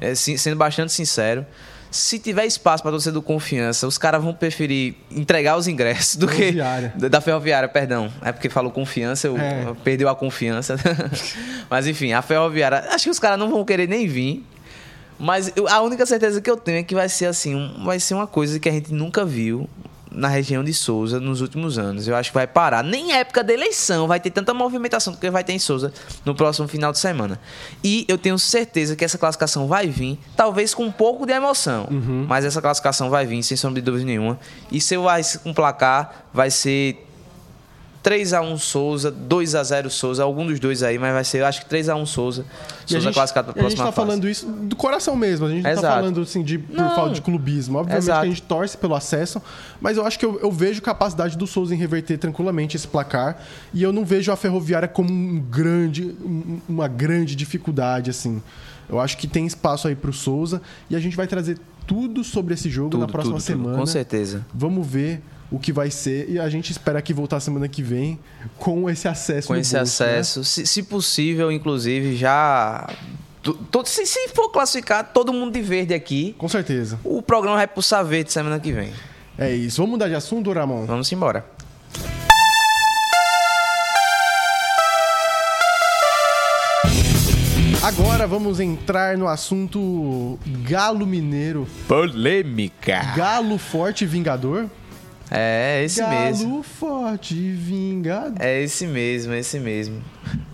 [0.00, 1.46] é, sendo bastante sincero
[1.92, 6.52] se tiver espaço para torcedor confiança, os caras vão preferir entregar os ingressos do que.
[7.10, 8.10] Da ferroviária, perdão.
[8.22, 9.74] É porque falou confiança, eu, é.
[9.84, 10.76] perdeu a confiança.
[11.68, 12.78] Mas enfim, a ferroviária.
[12.90, 14.44] Acho que os caras não vão querer nem vir.
[15.18, 18.14] Mas a única certeza que eu tenho é que vai ser assim, um, vai ser
[18.14, 19.68] uma coisa que a gente nunca viu
[20.14, 22.06] na região de Souza nos últimos anos.
[22.06, 22.82] Eu acho que vai parar.
[22.82, 25.92] Nem época da eleição vai ter tanta movimentação que vai ter em Souza
[26.24, 27.40] no próximo final de semana.
[27.82, 31.88] E eu tenho certeza que essa classificação vai vir, talvez com um pouco de emoção,
[31.90, 32.26] uhum.
[32.28, 34.38] mas essa classificação vai vir sem sombra de dúvida nenhuma.
[34.70, 37.06] E se eu vai com placar, vai ser
[38.02, 42.06] 3x1 Souza, 2x0 Souza, algum dos dois aí, mas vai ser, eu acho que 3x1
[42.06, 42.44] Souza.
[42.84, 43.82] Souza gente, classificado para a próxima fase.
[43.82, 46.58] A gente tá falando isso do coração mesmo, a gente não tá falando assim de,
[46.58, 46.94] por não.
[46.94, 47.78] falta de clubismo.
[47.78, 48.20] Obviamente Exato.
[48.20, 49.40] que a gente torce pelo acesso,
[49.80, 53.40] mas eu acho que eu, eu, vejo capacidade do Souza em reverter tranquilamente esse placar
[53.72, 56.16] e eu não vejo a Ferroviária como um grande,
[56.68, 58.42] uma grande dificuldade, assim.
[58.88, 60.60] Eu acho que tem espaço aí pro Souza
[60.90, 63.70] e a gente vai trazer tudo sobre esse jogo tudo, na próxima tudo, semana.
[63.70, 64.44] Tudo, com certeza.
[64.52, 68.18] Vamos ver o que vai ser e a gente espera que voltar semana que vem
[68.58, 69.48] com esse acesso.
[69.48, 70.10] Com esse bolso, né?
[70.10, 70.44] acesso, né?
[70.46, 72.88] se, se, possível, inclusive, já.
[73.70, 76.34] Todo, se, se for classificar todo mundo de verde aqui.
[76.38, 76.98] Com certeza.
[77.04, 78.92] O programa vai pulsar verde semana que vem.
[79.36, 79.76] É isso.
[79.78, 80.86] Vamos mudar de assunto, Ramon?
[80.86, 81.44] Vamos embora.
[87.82, 91.66] Agora vamos entrar no assunto Galo Mineiro.
[91.88, 93.12] Polêmica.
[93.16, 94.68] Galo Forte Vingador.
[95.34, 96.62] É, esse Galo mesmo.
[96.62, 98.34] forte vingado.
[98.38, 100.02] É esse mesmo, é esse mesmo.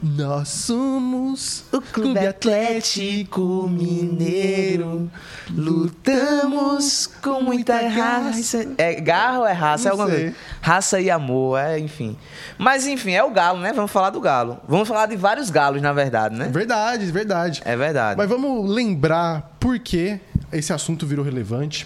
[0.00, 5.10] Nós somos O Clube Atlético Mineiro.
[5.50, 8.68] Lutamos com muita raça.
[8.78, 9.88] É garra ou é raça?
[9.88, 10.24] Não é alguma sei.
[10.26, 10.36] coisa.
[10.60, 12.16] Raça e amor, é, enfim.
[12.56, 13.72] Mas enfim, é o galo, né?
[13.72, 14.58] Vamos falar do galo.
[14.68, 16.48] Vamos falar de vários galos, na verdade, né?
[16.52, 17.62] Verdade, verdade.
[17.64, 18.16] É verdade.
[18.16, 20.20] Mas vamos lembrar por que
[20.52, 21.84] esse assunto virou relevante.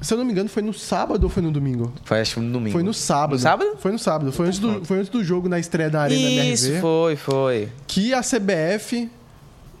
[0.00, 1.92] Se eu não me engano, foi no sábado ou foi no domingo?
[2.04, 2.72] Foi acho que no domingo.
[2.72, 3.32] Foi no sábado.
[3.32, 3.76] No sábado?
[3.78, 4.32] Foi no sábado.
[4.32, 6.80] Foi, antes do, foi antes do jogo na estreia da Arena Isso, MRV.
[6.80, 7.68] foi, foi.
[7.86, 9.10] Que a CBF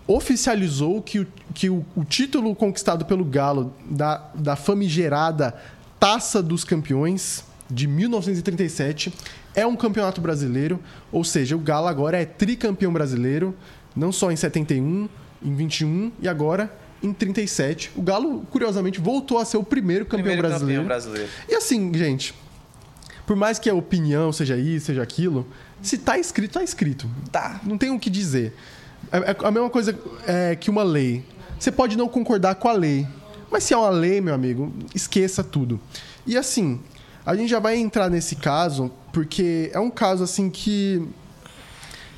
[0.06, 5.54] oficializou que, o, que o, o título conquistado pelo Galo da, da famigerada
[5.98, 9.12] Taça dos Campeões de 1937
[9.54, 10.80] é um campeonato brasileiro.
[11.10, 13.54] Ou seja, o Galo agora é tricampeão brasileiro,
[13.94, 15.08] não só em 71,
[15.42, 16.70] em 21 e agora
[17.02, 17.92] em 37.
[17.96, 20.82] O Galo, curiosamente, voltou a ser o primeiro campeão Primeiro brasileiro.
[20.82, 21.30] campeão brasileiro.
[21.48, 22.34] E assim, gente,
[23.26, 25.46] por mais que a opinião seja isso, seja aquilo,
[25.82, 27.08] se tá escrito, tá escrito.
[27.30, 27.60] Tá.
[27.64, 28.54] Não tem o que dizer.
[29.10, 31.24] É, é a mesma coisa é, que uma lei.
[31.58, 33.06] Você pode não concordar com a lei,
[33.50, 35.80] mas se é uma lei, meu amigo, esqueça tudo.
[36.26, 36.80] E assim,
[37.24, 41.06] a gente já vai entrar nesse caso porque é um caso assim que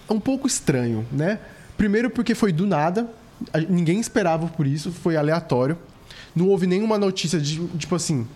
[0.08, 1.38] é um pouco estranho, né?
[1.76, 3.08] Primeiro porque foi do nada,
[3.68, 5.78] ninguém esperava por isso, foi aleatório.
[6.34, 8.26] Não houve nenhuma notícia de tipo assim,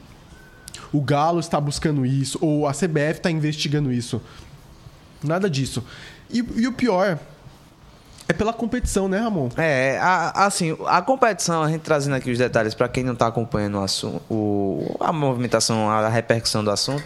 [0.92, 4.21] o Galo está buscando isso, ou a CBF está investigando isso.
[5.23, 5.83] Nada disso.
[6.31, 7.19] E, e o pior
[8.29, 9.49] é pela competição, né, Ramon?
[9.57, 13.27] É, a- assim, a competição, a gente trazendo aqui os detalhes para quem não está
[13.29, 14.21] acompanhando o assunto,
[15.01, 17.05] a movimentação, a repercussão do assunto,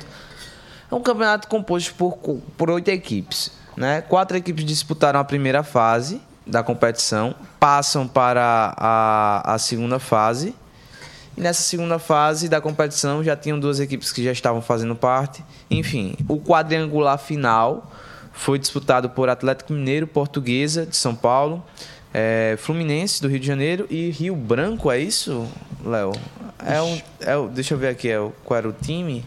[0.91, 2.17] é um campeonato composto por,
[2.57, 3.53] por oito equipes.
[3.77, 4.01] Né?
[4.01, 10.55] Quatro equipes disputaram a primeira fase da competição, passam para a, a segunda fase.
[11.37, 15.45] E nessa segunda fase da competição já tinham duas equipes que já estavam fazendo parte.
[15.71, 17.91] Enfim, o quadrangular final
[18.33, 21.63] foi disputado por Atlético Mineiro, Portuguesa de São Paulo,
[22.13, 25.47] eh, Fluminense do Rio de Janeiro e Rio Branco, é isso,
[25.85, 26.13] Léo?
[26.65, 29.25] É um, é deixa eu ver aqui é, qual era o time,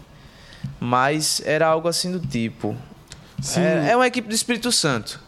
[0.78, 2.76] mas era algo assim do tipo.
[3.56, 5.20] É, é uma equipe do Espírito Santo.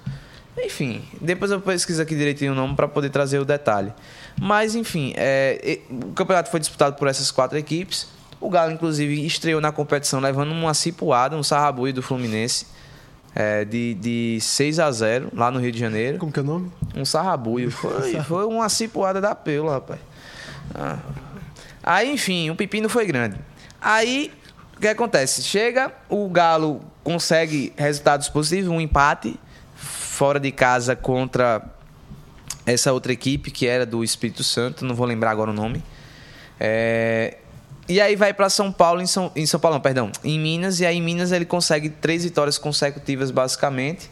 [0.59, 3.93] Enfim, depois eu pesquiso aqui direitinho o nome para poder trazer o detalhe.
[4.41, 8.09] Mas, enfim, é, o campeonato foi disputado por essas quatro equipes.
[8.41, 12.67] O Galo, inclusive, estreou na competição levando uma cipuada, um sarrabui do Fluminense,
[13.35, 16.19] é, de, de 6 a 0 lá no Rio de Janeiro.
[16.19, 16.73] Como que é o nome?
[16.95, 17.71] Um sarrabuio.
[17.73, 20.01] Foi, foi uma cipuada da pelo, rapaz.
[20.75, 20.99] Ah.
[21.83, 23.37] Aí, enfim, o pepino foi grande.
[23.81, 24.33] Aí,
[24.77, 25.43] o que acontece?
[25.43, 29.39] Chega, o Galo consegue resultados positivos, um empate
[30.17, 31.63] fora de casa contra
[32.65, 35.85] essa outra equipe que era do Espírito Santo, não vou lembrar agora o nome.
[36.59, 37.37] É,
[37.87, 40.81] E aí vai para São Paulo, em São, em São Paulo, não, perdão, em Minas,
[40.81, 44.11] e aí em Minas ele consegue três vitórias consecutivas, basicamente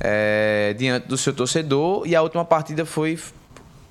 [0.00, 2.06] é, diante do seu torcedor.
[2.06, 3.18] E a última partida foi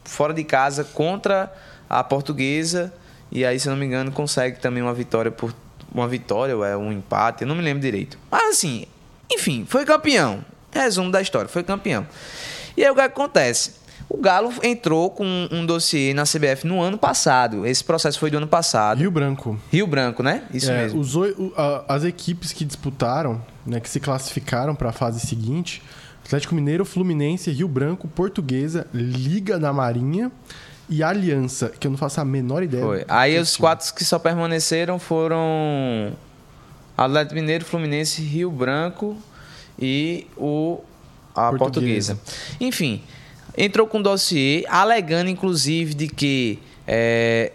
[0.05, 1.53] fora de casa contra
[1.89, 2.93] a portuguesa.
[3.31, 5.53] E aí, se não me engano, consegue também uma vitória por.
[5.93, 8.19] Uma vitória, ou é um empate, eu não me lembro direito.
[8.29, 8.85] Mas assim,
[9.31, 10.43] enfim, foi campeão.
[10.77, 12.05] Resumo da história, foi campeão.
[12.75, 13.71] E aí o que acontece?
[14.09, 17.65] O Galo entrou com um dossiê na CBF no ano passado.
[17.65, 18.99] Esse processo foi do ano passado.
[18.99, 19.59] Rio Branco.
[19.69, 20.43] Rio Branco, né?
[20.53, 20.99] Isso É, mesmo.
[21.01, 25.19] os oi- o- a- as equipes que disputaram, né, que se classificaram para a fase
[25.19, 25.81] seguinte,
[26.23, 30.31] Atlético Mineiro, Fluminense, Rio Branco, Portuguesa, Liga da Marinha
[30.89, 32.83] e Aliança, que eu não faço a menor ideia.
[32.83, 33.05] Foi.
[33.09, 36.13] Aí os esse quatro que só permaneceram foram
[36.97, 39.17] Atlético Mineiro, Fluminense, Rio Branco
[39.79, 40.79] e o
[41.35, 42.15] a Portuguesa.
[42.15, 42.57] portuguesa.
[42.59, 43.03] Enfim,
[43.57, 47.51] entrou com dossiê, alegando inclusive de que é,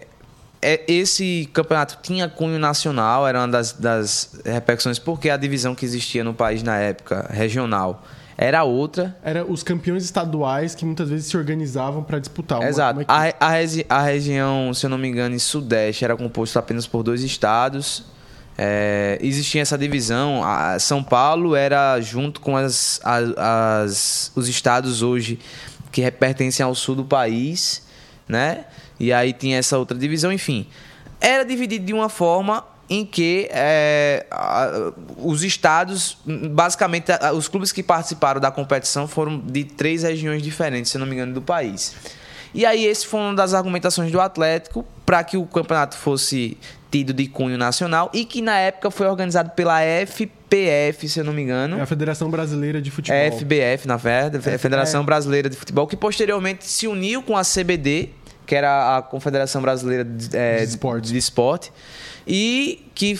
[0.60, 5.84] é, esse campeonato tinha cunho nacional, era uma das, das repercussões, porque a divisão que
[5.84, 8.04] existia no país na época, regional,
[8.38, 9.16] era outra.
[9.24, 12.58] Era os campeões estaduais que muitas vezes se organizavam para disputar.
[12.60, 13.00] uma- Exato.
[13.00, 16.86] uma a, a, a região, se eu não me engano, em Sudeste era composta apenas
[16.86, 18.04] por dois estados.
[18.56, 20.42] É, existia essa divisão.
[20.44, 25.38] A- São Paulo era junto com as, a- as- os estados hoje
[25.90, 27.82] que pertencem ao sul do país,
[28.28, 28.64] né?
[29.00, 30.66] E aí tinha essa outra divisão, enfim.
[31.20, 36.18] Era dividido de uma forma em que é, a- os estados,
[36.50, 41.06] basicamente, a- os clubes que participaram da competição foram de três regiões diferentes, se não
[41.06, 41.94] me engano, do país.
[42.54, 46.58] E aí, esse foi uma das argumentações do Atlético para que o campeonato fosse
[46.92, 51.32] tido de cunho nacional e que na época foi organizado pela FPF, se eu não
[51.32, 51.78] me engano.
[51.78, 53.18] É a Federação Brasileira de Futebol.
[53.18, 55.02] É FBF, na verdade, É, Federação.
[55.02, 58.10] Brasileira de Futebol, que posteriormente se uniu com a CBD,
[58.46, 61.08] que era a Confederação Brasileira de, é, De Esporte.
[61.10, 61.72] de Esporte,
[62.26, 63.18] e que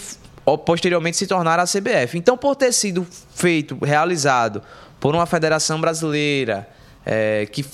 [0.66, 2.18] posteriormente se tornaram a CBF.
[2.18, 4.62] Então, por ter sido feito, realizado
[5.00, 6.68] por uma federação brasileira
[7.06, 7.64] é, que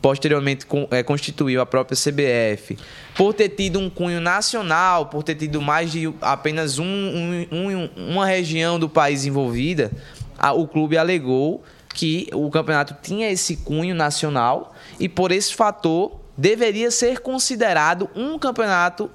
[0.00, 2.78] posteriormente é, constituiu a própria CBF,
[3.14, 7.90] por ter tido um cunho nacional, por ter tido mais de apenas um, um, um,
[8.10, 9.90] uma região do país envolvida,
[10.38, 11.62] a, o clube alegou
[11.94, 18.38] que o campeonato tinha esse cunho nacional e por esse fator deveria ser considerado um
[18.38, 19.10] campeonato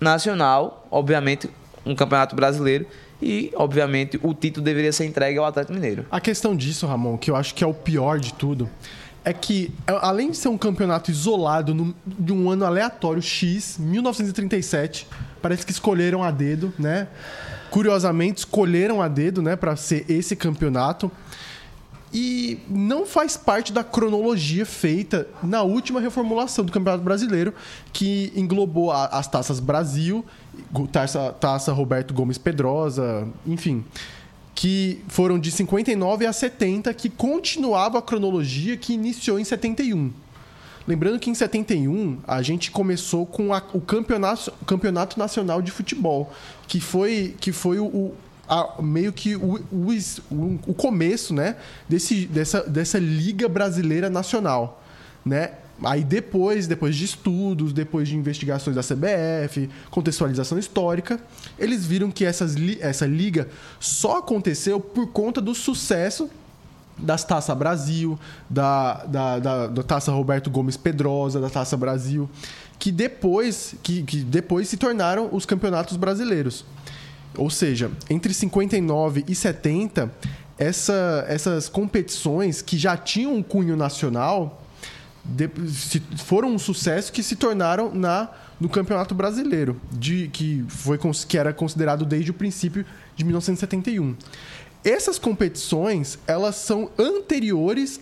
[0.00, 1.48] nacional, obviamente
[1.86, 2.86] um campeonato brasileiro
[3.20, 6.06] e, obviamente, o título deveria ser entregue ao Atlético Mineiro.
[6.10, 8.70] A questão disso, Ramon, que eu acho que é o pior de tudo,
[9.28, 15.06] é que, além de ser um campeonato isolado no, de um ano aleatório X, 1937,
[15.42, 17.08] parece que escolheram a dedo, né?
[17.70, 21.12] Curiosamente, escolheram a dedo, né, para ser esse campeonato.
[22.10, 27.52] E não faz parte da cronologia feita na última reformulação do Campeonato Brasileiro,
[27.92, 30.24] que englobou a, as taças Brasil,
[30.90, 33.84] taça, taça Roberto Gomes Pedrosa, enfim
[34.58, 40.12] que foram de 59 a 70, que continuava a cronologia que iniciou em 71.
[40.84, 46.32] Lembrando que em 71 a gente começou com a, o campeonato, campeonato Nacional de Futebol,
[46.66, 48.12] que foi, que foi o,
[48.48, 51.54] a, meio que o, o, o, começo né,
[51.88, 54.82] desse, dessa, dessa Liga Brasileira Nacional.
[55.24, 55.52] Né?
[55.82, 61.20] Aí depois, depois de estudos, depois de investigações da CBF, contextualização histórica,
[61.58, 63.48] eles viram que essas, essa liga
[63.78, 66.28] só aconteceu por conta do sucesso
[66.98, 68.18] das Taça Brasil,
[68.50, 72.28] da, da, da, da Taça Roberto Gomes Pedrosa, da Taça Brasil,
[72.76, 76.64] que depois, que, que depois se tornaram os campeonatos brasileiros.
[77.36, 80.10] Ou seja, entre 59 e 70,
[80.58, 84.60] essa, essas competições que já tinham um cunho nacional
[85.28, 90.98] de, se, foram um sucesso que se tornaram na no Campeonato Brasileiro, de, que, foi,
[91.28, 94.16] que era considerado desde o princípio de 1971.
[94.84, 98.00] Essas competições, elas são anteriores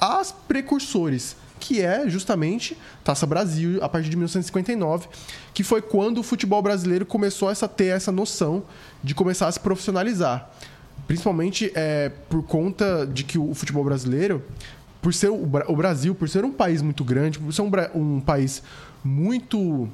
[0.00, 5.08] às precursores, que é justamente Taça Brasil, a partir de 1959,
[5.52, 8.62] que foi quando o futebol brasileiro começou a ter essa noção
[9.02, 10.50] de começar a se profissionalizar.
[11.06, 14.42] Principalmente é, por conta de que o futebol brasileiro
[15.00, 18.20] por ser o, o, Brasil, por ser um país muito grande, por ser um, um
[18.20, 18.62] país
[19.04, 19.88] muito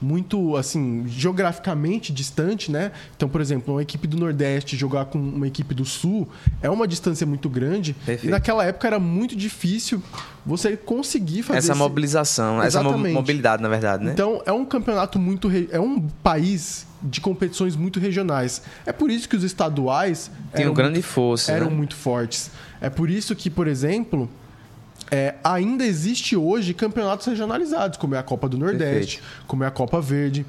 [0.00, 2.90] muito assim geograficamente distante, né?
[3.14, 6.26] Então, por exemplo, uma equipe do Nordeste jogar com uma equipe do Sul
[6.62, 7.92] é uma distância muito grande.
[7.92, 8.26] Perfeito.
[8.26, 10.02] E naquela época era muito difícil
[10.46, 11.78] você conseguir fazer essa esse...
[11.78, 13.06] mobilização, Exatamente.
[13.08, 14.12] essa mobilidade, na verdade, né?
[14.12, 15.68] Então, é um campeonato muito re...
[15.70, 18.62] é um país de competições muito regionais.
[18.86, 21.06] É por isso que os estaduais tinham grande muito...
[21.06, 21.76] força, eram né?
[21.76, 22.50] muito fortes.
[22.80, 24.28] É por isso que, por exemplo,
[25.10, 29.46] é, ainda existe hoje campeonatos regionalizados, como é a Copa do Nordeste, Perfeito.
[29.46, 30.46] como é a Copa Verde.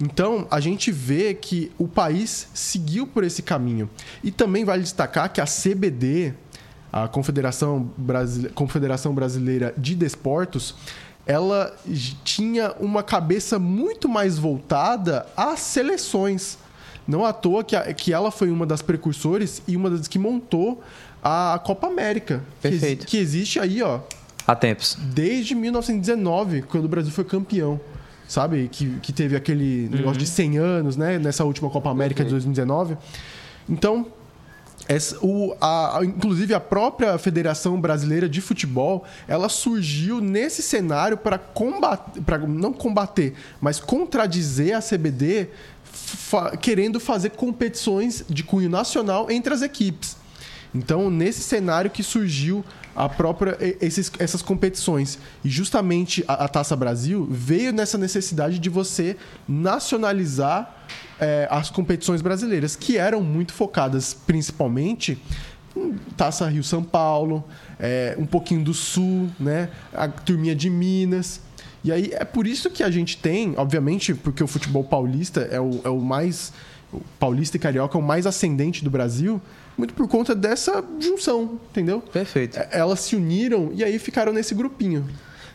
[0.00, 3.88] Então, a gente vê que o país seguiu por esse caminho.
[4.24, 6.32] E também vale destacar que a CBD,
[6.90, 8.48] a Confederação, Brasile...
[8.48, 10.74] Confederação Brasileira de Desportos,
[11.26, 11.76] ela
[12.24, 16.58] tinha uma cabeça muito mais voltada às seleções.
[17.06, 20.18] Não à toa que, a, que ela foi uma das precursores e uma das que
[20.18, 20.82] montou
[21.22, 22.42] a Copa América.
[22.60, 23.06] Perfeito.
[23.06, 24.00] Que, que existe aí, ó.
[24.46, 24.96] Há tempos.
[24.98, 27.80] Desde 1919, quando o Brasil foi campeão.
[28.26, 28.68] Sabe?
[28.70, 29.96] Que, que teve aquele uhum.
[29.96, 31.18] negócio de 100 anos, né?
[31.18, 32.96] Nessa última Copa América de 2019.
[33.68, 34.06] Então,
[34.88, 41.16] essa, o, a, a, inclusive a própria Federação Brasileira de Futebol, ela surgiu nesse cenário
[41.16, 45.48] para combater, para não combater, mas contradizer a CBD,
[45.84, 50.16] fa, querendo fazer competições de cunho nacional entre as equipes.
[50.74, 52.64] Então, nesse cenário que surgiu
[52.94, 58.68] a própria esses, essas competições e justamente a, a, Taça Brasil veio nessa necessidade de
[58.68, 59.16] você
[59.48, 60.86] nacionalizar
[61.18, 65.20] é, as competições brasileiras que eram muito focadas principalmente
[65.76, 67.44] em Taça Rio São Paulo,
[67.78, 71.40] é, um pouquinho do Sul, né, a turminha de Minas.
[71.82, 75.60] E aí é por isso que a gente tem, obviamente, porque o futebol paulista é
[75.60, 76.52] o, é o mais
[76.92, 79.40] o paulista e carioca é o mais ascendente do Brasil
[79.80, 82.00] muito por conta dessa junção, entendeu?
[82.00, 82.58] Perfeito.
[82.58, 85.08] É, elas se uniram e aí ficaram nesse grupinho.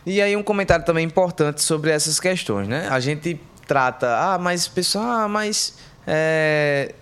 [0.04, 2.88] E aí um comentário também importante sobre essas questões, né?
[2.90, 5.74] A gente trata, ah, mas pessoal, ah, mas
[6.06, 6.92] é,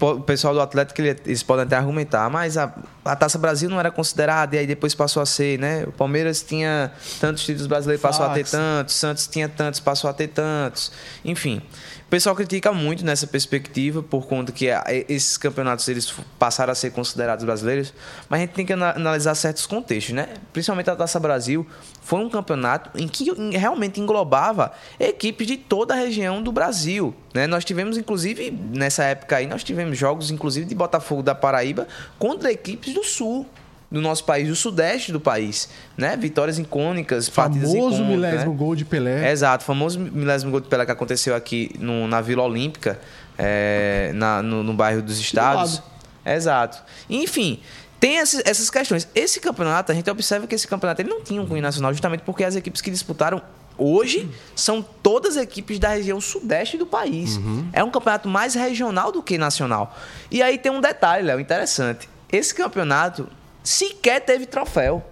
[0.00, 2.72] o pessoal do Atlético eles podem até argumentar, mas a,
[3.04, 5.84] a Taça Brasil não era considerada e aí depois passou a ser, né?
[5.86, 10.12] O Palmeiras tinha tantos títulos brasileiros, passou a ter tantos, Santos tinha tantos, passou a
[10.12, 10.90] ter tantos.
[11.24, 11.62] Enfim,
[12.06, 14.66] o pessoal critica muito nessa perspectiva por conta que
[15.08, 17.92] esses campeonatos eles passaram a ser considerados brasileiros,
[18.28, 20.28] mas a gente tem que analisar certos contextos, né?
[20.52, 21.66] Principalmente a Taça Brasil
[22.02, 27.48] foi um campeonato em que realmente englobava equipes de toda a região do Brasil, né?
[27.48, 31.88] Nós tivemos inclusive nessa época aí nós tivemos jogos inclusive de Botafogo da Paraíba
[32.20, 33.44] contra equipes do Sul
[33.90, 36.16] do nosso país, do sudeste do país, né?
[36.16, 37.98] Vitórias icônicas, partidas icônicas.
[37.98, 38.56] Famoso milésimo né?
[38.56, 39.30] gol de Pelé.
[39.30, 42.98] Exato, famoso milésimo gol de Pelé que aconteceu aqui no, na Vila Olímpica,
[43.38, 45.82] é, na, no, no, bairro dos Estados.
[46.24, 46.82] Exato.
[47.08, 47.60] Enfim,
[48.00, 49.08] tem esses, essas questões.
[49.14, 52.22] Esse campeonato, a gente observa que esse campeonato ele não tinha um cunho nacional, justamente
[52.22, 53.40] porque as equipes que disputaram
[53.78, 57.36] hoje são todas equipes da região sudeste do país.
[57.36, 57.68] Uhum.
[57.72, 59.96] É um campeonato mais regional do que nacional.
[60.30, 62.08] E aí tem um detalhe, Léo, interessante.
[62.32, 63.28] Esse campeonato
[63.66, 65.04] sequer teve troféu.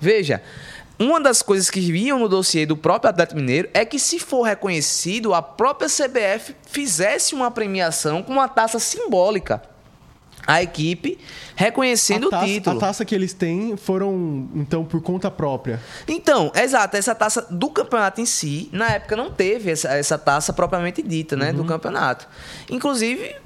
[0.00, 0.42] Veja,
[0.98, 4.42] uma das coisas que viam no dossiê do próprio Atlético Mineiro é que, se for
[4.42, 9.62] reconhecido, a própria CBF fizesse uma premiação com uma taça simbólica
[10.48, 11.18] a equipe
[11.54, 12.76] reconhecendo taça, o título.
[12.78, 15.78] A taça que eles têm foram, então, por conta própria.
[16.08, 20.50] Então, exato, essa taça do campeonato em si, na época não teve essa, essa taça
[20.50, 21.56] propriamente dita, né, uhum.
[21.58, 22.26] do campeonato.
[22.70, 23.36] Inclusive,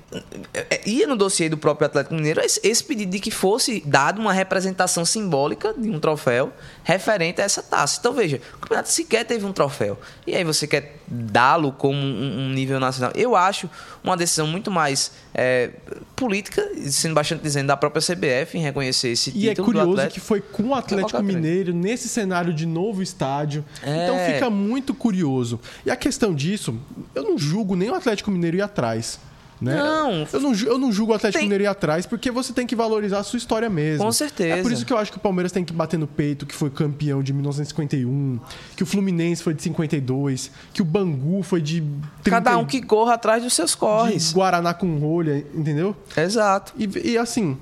[0.87, 5.05] ia no dossiê do próprio Atlético Mineiro esse pedido de que fosse dado uma representação
[5.05, 6.53] simbólica de um troféu
[6.85, 7.99] referente a essa taça.
[8.01, 9.99] Então veja, o campeonato sequer teve um troféu.
[10.27, 13.13] E aí você quer dá-lo como um, nível nacional.
[13.15, 13.69] Eu acho
[14.03, 15.71] uma decisão muito mais é,
[16.17, 19.77] política, sendo bastante dizendo, da própria CBF em reconhecer esse e é título.
[19.77, 23.65] E é curioso que foi com o Atlético Mineiro, nesse cenário de novo estádio.
[23.83, 24.05] É...
[24.05, 25.61] Então fica muito curioso.
[25.85, 26.79] E a questão disso,
[27.15, 29.19] eu não julgo nem o Atlético Mineiro ir atrás.
[29.63, 29.77] Né?
[29.77, 30.27] Não.
[30.33, 31.45] Eu não, eu não julgo o Atlético tem...
[31.47, 34.05] Mineiro ir atrás, porque você tem que valorizar a sua história mesmo.
[34.05, 34.59] Com certeza.
[34.59, 36.55] É por isso que eu acho que o Palmeiras tem que bater no peito, que
[36.55, 38.41] foi campeão de 1951,
[38.77, 41.81] que o Fluminense foi de 52, que o Bangu foi de.
[42.25, 42.31] 30...
[42.31, 44.31] Cada um que corra atrás dos seus corres.
[44.31, 45.97] De Guaraná com rolha, entendeu?
[46.17, 46.73] Exato.
[46.77, 47.57] E, e assim,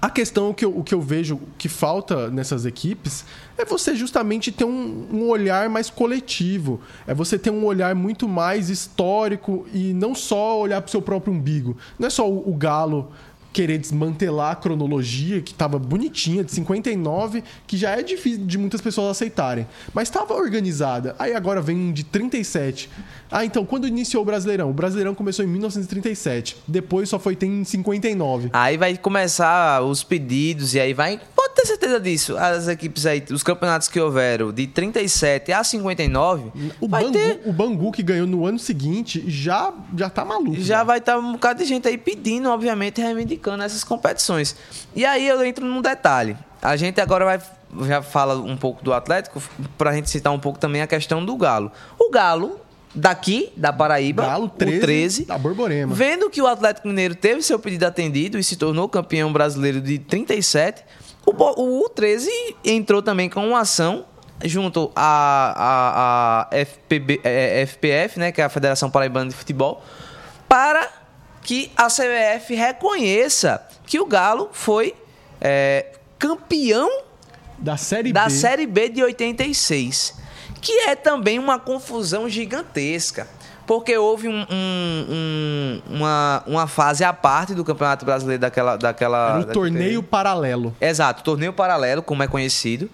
[0.00, 3.24] a questão que eu, o que eu vejo que falta nessas equipes
[3.58, 6.80] é você justamente ter um, um, olhar mais coletivo.
[7.06, 11.02] É você ter um olhar muito mais histórico e não só olhar para o seu
[11.02, 11.76] próprio umbigo.
[11.98, 13.12] Não é só o, o Galo
[13.52, 18.80] querer desmantelar a cronologia que estava bonitinha de 59, que já é difícil de muitas
[18.80, 21.16] pessoas aceitarem, mas estava organizada.
[21.18, 22.88] Aí agora vem um de 37.
[23.30, 24.70] Ah, então quando iniciou o Brasileirão?
[24.70, 28.50] O Brasileirão começou em 1937, depois só foi ter em 59.
[28.52, 32.36] Aí vai começar os pedidos e aí vai, pode ter certeza disso.
[32.36, 36.50] As equipes aí, os campeonatos que houveram de 37 a 59,
[36.80, 37.40] o Bangu, ter...
[37.44, 40.56] o Bangu que ganhou no ano seguinte já já tá maluco.
[40.56, 40.84] Já, já.
[40.84, 44.56] vai estar tá um bocado de gente aí pedindo, obviamente, reivindicando essas competições.
[44.94, 46.36] E aí eu entro num detalhe.
[46.60, 47.40] A gente agora vai
[47.86, 49.40] já fala um pouco do Atlético
[49.78, 51.70] para a gente citar um pouco também a questão do Galo.
[51.98, 52.58] O Galo
[52.94, 55.94] daqui da Paraíba, Galo 13, o 13, da Borborema.
[55.94, 59.98] Vendo que o Atlético Mineiro teve seu pedido atendido e se tornou campeão brasileiro de
[59.98, 60.82] 37,
[61.26, 62.30] o, o 13
[62.64, 64.04] entrou também com uma ação
[64.44, 69.82] junto à, a, a FPB, é, FPF, né, que é a Federação Paraibana de Futebol,
[70.48, 70.88] para
[71.42, 74.94] que a CBF reconheça que o Galo foi
[75.40, 75.86] é,
[76.18, 76.88] campeão
[77.58, 78.30] da série, da B.
[78.30, 80.14] série B de 86.
[80.60, 83.26] Que é também uma confusão gigantesca.
[83.66, 88.76] Porque houve um, um, um, uma, uma fase à parte do Campeonato Brasileiro daquela.
[88.76, 90.74] daquela Era o torneio paralelo.
[90.80, 92.90] Exato, torneio paralelo, como é conhecido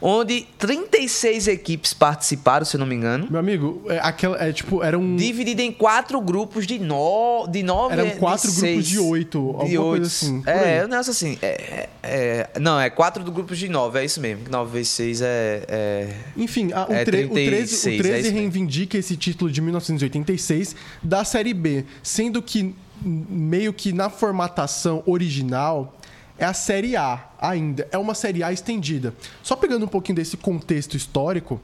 [0.00, 3.26] onde 36 equipes participaram, se eu não me engano.
[3.30, 5.16] Meu amigo, é, aquela, é tipo, era um.
[5.16, 7.94] Dividido em quatro grupos de, no, de nove.
[7.94, 9.58] Eram quatro de grupos de oito.
[9.66, 10.06] De oito.
[10.06, 10.42] assim.
[10.46, 11.38] É, não é assim.
[11.42, 14.44] É, é, não, é quatro do grupos de nove, é isso mesmo.
[14.50, 15.64] Nove vezes seis é.
[15.68, 19.50] é Enfim, a, o, é tre 36, o 13, o 13 é reivindica esse título
[19.50, 25.94] de 1986 da Série B, sendo que meio que na formatação original
[26.40, 27.86] é a Série A ainda.
[27.92, 29.14] É uma Série A estendida.
[29.42, 31.60] Só pegando um pouquinho desse contexto histórico,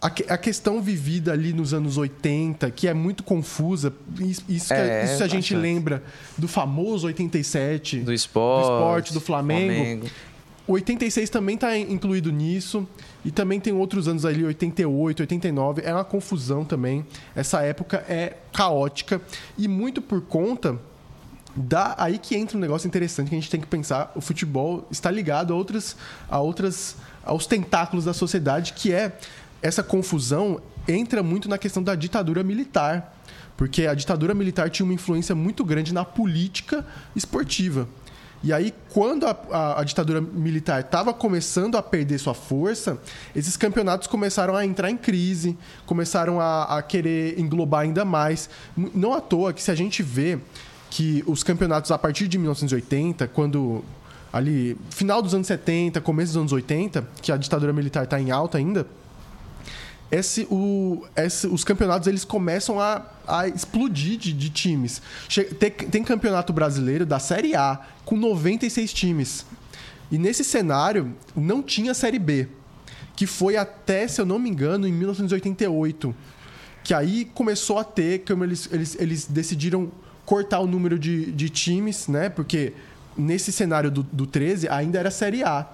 [0.00, 5.04] a, a questão vivida ali nos anos 80, que é muito confusa, isso, isso, é,
[5.04, 6.02] isso a gente lembra
[6.36, 9.72] do famoso 87, do esporte, do, esporte, do Flamengo.
[9.72, 10.06] Flamengo.
[10.66, 12.86] O 86 também está incluído nisso.
[13.24, 15.82] E também tem outros anos ali, 88, 89.
[15.84, 17.06] É uma confusão também.
[17.36, 19.20] Essa época é caótica.
[19.56, 20.78] E muito por conta
[21.54, 24.12] dá aí que entra um negócio interessante que a gente tem que pensar.
[24.14, 25.96] O futebol está ligado a outras,
[26.28, 29.16] a outras, aos tentáculos da sociedade, que é
[29.60, 33.16] essa confusão entra muito na questão da ditadura militar,
[33.56, 36.84] porque a ditadura militar tinha uma influência muito grande na política
[37.14, 37.86] esportiva.
[38.44, 42.98] E aí, quando a, a, a ditadura militar estava começando a perder sua força,
[43.36, 48.50] esses campeonatos começaram a entrar em crise, começaram a, a querer englobar ainda mais.
[48.76, 50.40] Não à toa que se a gente vê
[50.92, 53.82] que os campeonatos a partir de 1980, quando
[54.30, 58.30] ali final dos anos 70, começo dos anos 80, que a ditadura militar está em
[58.30, 58.86] alta ainda,
[60.10, 65.00] esse, o, esse, os campeonatos eles começam a, a explodir de, de times.
[65.30, 69.46] Che tem, tem campeonato brasileiro da Série A com 96 times.
[70.10, 72.48] E nesse cenário não tinha Série B,
[73.16, 76.14] que foi até, se eu não me engano, em 1988.
[76.84, 79.90] Que aí começou a ter, como eles, eles, eles decidiram
[80.24, 82.28] cortar o número de, de times, né?
[82.28, 82.72] Porque
[83.16, 85.66] nesse cenário do, do 13 ainda era Série A.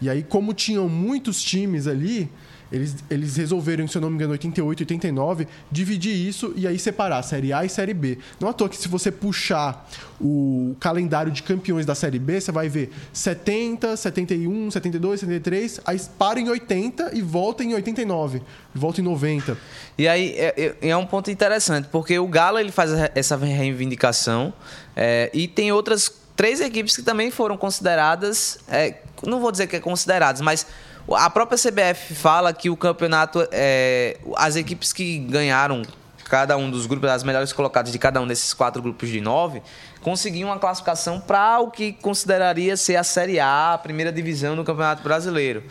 [0.00, 2.30] E aí, como tinham muitos times ali,
[2.72, 7.22] eles, eles resolveram, se eu não me engano, 88, 89, dividir isso e aí separar
[7.22, 8.18] Série A e Série B.
[8.38, 9.88] Não à toa que se você puxar
[10.20, 16.00] o calendário de campeões da Série B, você vai ver 70, 71, 72, 73, aí
[16.18, 18.42] para em 80 e volta em 89,
[18.74, 19.56] volta em 90.
[19.98, 24.52] E aí é, é, é um ponto interessante, porque o Galo ele faz essa reivindicação
[24.94, 29.76] é, e tem outras três equipes que também foram consideradas, é, não vou dizer que
[29.76, 30.66] é consideradas, mas
[31.08, 35.82] a própria CBF fala que o campeonato, é, as equipes que ganharam
[36.30, 39.60] cada um dos grupos, as melhores colocadas de cada um desses quatro grupos de nove,
[40.00, 44.62] conseguiam uma classificação para o que consideraria ser a Série A, a primeira divisão do
[44.62, 45.64] Campeonato Brasileiro.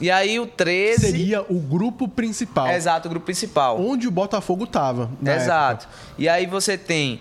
[0.00, 1.00] E aí o 13.
[1.00, 2.68] Seria o grupo principal.
[2.68, 3.80] Exato, o grupo principal.
[3.80, 5.10] Onde o Botafogo estava.
[5.24, 5.86] Exato.
[5.86, 6.14] Época.
[6.18, 7.20] E aí você tem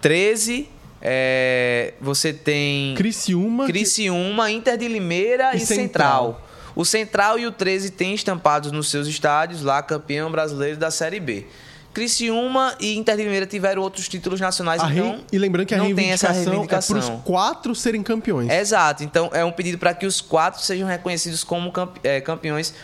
[0.00, 0.68] 13.
[1.00, 2.94] É, você tem.
[2.96, 3.66] Criciúma.
[3.66, 5.86] Criciúma, Inter de Limeira e, e Central.
[5.86, 6.51] Central.
[6.74, 11.20] O Central e o 13 têm estampados nos seus estádios lá campeão brasileiro da Série
[11.20, 11.46] B.
[11.92, 15.78] Criciúma e Inter de Limeira tiveram outros títulos nacionais, a então E lembrando que a
[15.78, 18.50] não tem essa reivindicação é para os quatro serem campeões.
[18.50, 19.04] Exato.
[19.04, 21.70] Então é um pedido para que os quatro sejam reconhecidos como
[22.02, 22.74] é, campeões.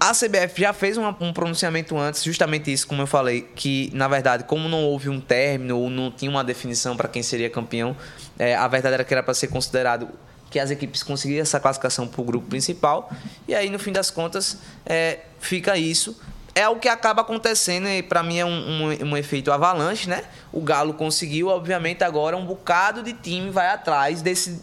[0.00, 4.44] A CBF já fez um pronunciamento antes, justamente isso, como eu falei, que na verdade,
[4.44, 7.94] como não houve um término ou não tinha uma definição para quem seria campeão,
[8.38, 10.08] é, a verdade era que era para ser considerado
[10.56, 13.12] que as equipes conseguiram essa classificação para o grupo principal.
[13.46, 16.18] E aí, no fim das contas, é, fica isso.
[16.54, 20.24] É o que acaba acontecendo e para mim é um, um, um, efeito avalanche, né?
[20.50, 24.62] O Galo conseguiu, obviamente, agora um bocado de time vai atrás desse,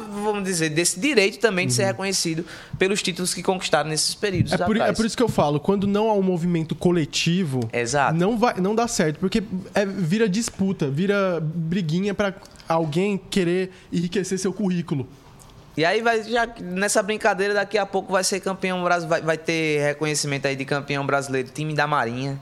[0.00, 1.88] vamos dizer, desse direito também de ser uhum.
[1.88, 2.44] reconhecido
[2.78, 4.52] pelos títulos que conquistaram nesses períodos.
[4.52, 8.16] É por, é por, isso que eu falo, quando não há um movimento coletivo, Exato.
[8.16, 9.42] não vai, não dá certo, porque
[9.74, 12.34] é, vira disputa, vira briguinha para
[12.68, 15.08] alguém querer enriquecer seu currículo.
[15.76, 19.38] E aí vai já nessa brincadeira daqui a pouco vai ser campeão brasileiro, vai, vai
[19.38, 22.38] ter reconhecimento aí de campeão brasileiro, time da Marinha,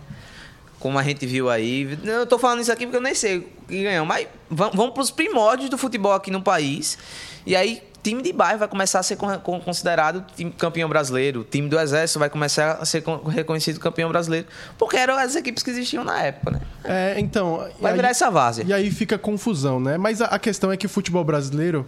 [0.80, 1.96] como a gente viu aí.
[2.02, 5.10] Eu tô falando isso aqui porque eu nem sei quem ganhou, mas vamos para os
[5.12, 6.98] primórdios do futebol aqui no país.
[7.46, 10.24] E aí time de bairro vai começar a ser considerado
[10.56, 14.46] campeão brasileiro, o time do exército vai começar a ser reconhecido campeão brasileiro,
[14.78, 16.60] porque eram as equipes que existiam na época, né?
[16.84, 18.64] É, então, vai virar essa várzea.
[18.66, 19.98] E aí fica confusão, né?
[19.98, 21.86] Mas a, a questão é que o futebol brasileiro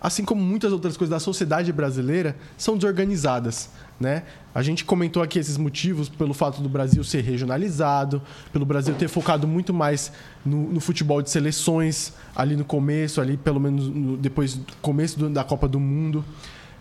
[0.00, 3.70] assim como muitas outras coisas da sociedade brasileira, são desorganizadas.
[3.98, 4.24] Né?
[4.54, 8.20] A gente comentou aqui esses motivos pelo fato do Brasil ser regionalizado,
[8.52, 10.12] pelo Brasil ter focado muito mais
[10.44, 15.18] no, no futebol de seleções ali no começo, ali pelo menos no, depois do começo
[15.18, 16.22] do, da Copa do Mundo.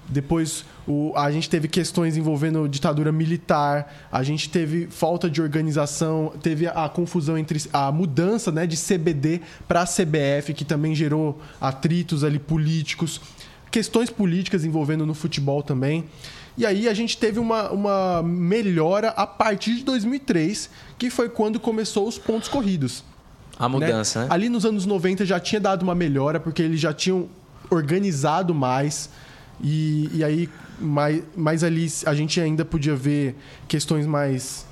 [0.07, 6.33] Depois o, a gente teve questões envolvendo ditadura militar, a gente teve falta de organização,
[6.43, 10.93] teve a, a confusão entre a mudança né, de CBD para a CBF, que também
[10.93, 13.19] gerou atritos ali políticos,
[13.71, 16.05] questões políticas envolvendo no futebol também.
[16.57, 21.59] E aí a gente teve uma, uma melhora a partir de 2003, que foi quando
[21.59, 23.03] começou os pontos corridos.
[23.57, 24.25] A mudança, né?
[24.25, 24.33] né?
[24.33, 27.27] Ali nos anos 90 já tinha dado uma melhora, porque eles já tinham
[27.69, 29.09] organizado mais
[29.61, 30.49] e, e aí,
[30.79, 33.35] mais, mais ali, a gente ainda podia ver
[33.67, 34.65] questões mais,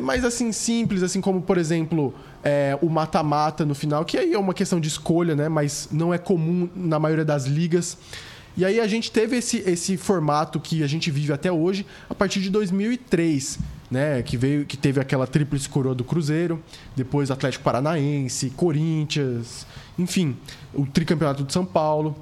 [0.00, 4.38] mais assim, simples, assim como, por exemplo, é, o mata-mata no final, que aí é
[4.38, 5.48] uma questão de escolha, né?
[5.48, 7.98] Mas não é comum na maioria das ligas.
[8.56, 12.14] E aí a gente teve esse, esse formato que a gente vive até hoje a
[12.14, 13.58] partir de 2003,
[13.90, 14.22] né?
[14.22, 16.62] Que veio, que teve aquela tríplice coroa do Cruzeiro,
[16.96, 19.66] depois Atlético Paranaense, Corinthians,
[19.98, 20.36] enfim,
[20.74, 22.16] o tricampeonato de São Paulo.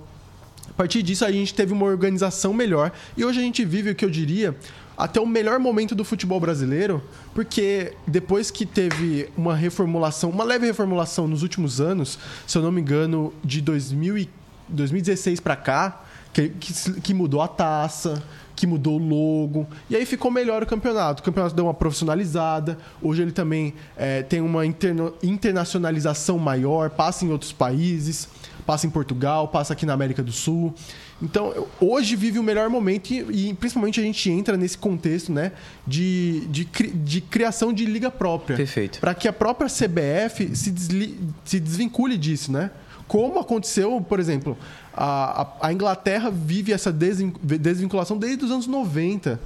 [0.69, 2.93] A partir disso, a gente teve uma organização melhor.
[3.17, 4.55] E hoje a gente vive o que eu diria
[4.97, 7.01] até o melhor momento do futebol brasileiro,
[7.33, 12.73] porque depois que teve uma reformulação, uma leve reformulação nos últimos anos, se eu não
[12.73, 14.31] me engano, de 2000 e
[14.69, 18.23] 2016 para cá, que, que, que, mudou a taça,
[18.55, 21.21] que mudou o logo, e aí ficou melhor o campeonato.
[21.23, 27.25] O campeonato deu uma profissionalizada, hoje ele também é, tem uma interno, internacionalização maior, passa
[27.25, 28.29] em outros países
[28.69, 30.75] passa em Portugal, passa aqui na América do Sul.
[31.23, 35.53] Então, hoje vive o melhor momento e, e principalmente a gente entra nesse contexto, né,
[35.87, 38.59] de, de, de criação de liga própria.
[38.59, 39.01] Perfeito.
[39.01, 42.71] Para que a própria CBF se, desli- se desvincule disso, né?
[43.07, 44.55] Como aconteceu, por exemplo,
[45.01, 49.41] a, a- a Inglaterra vive essa desvin- desvinculação desde os anos 90.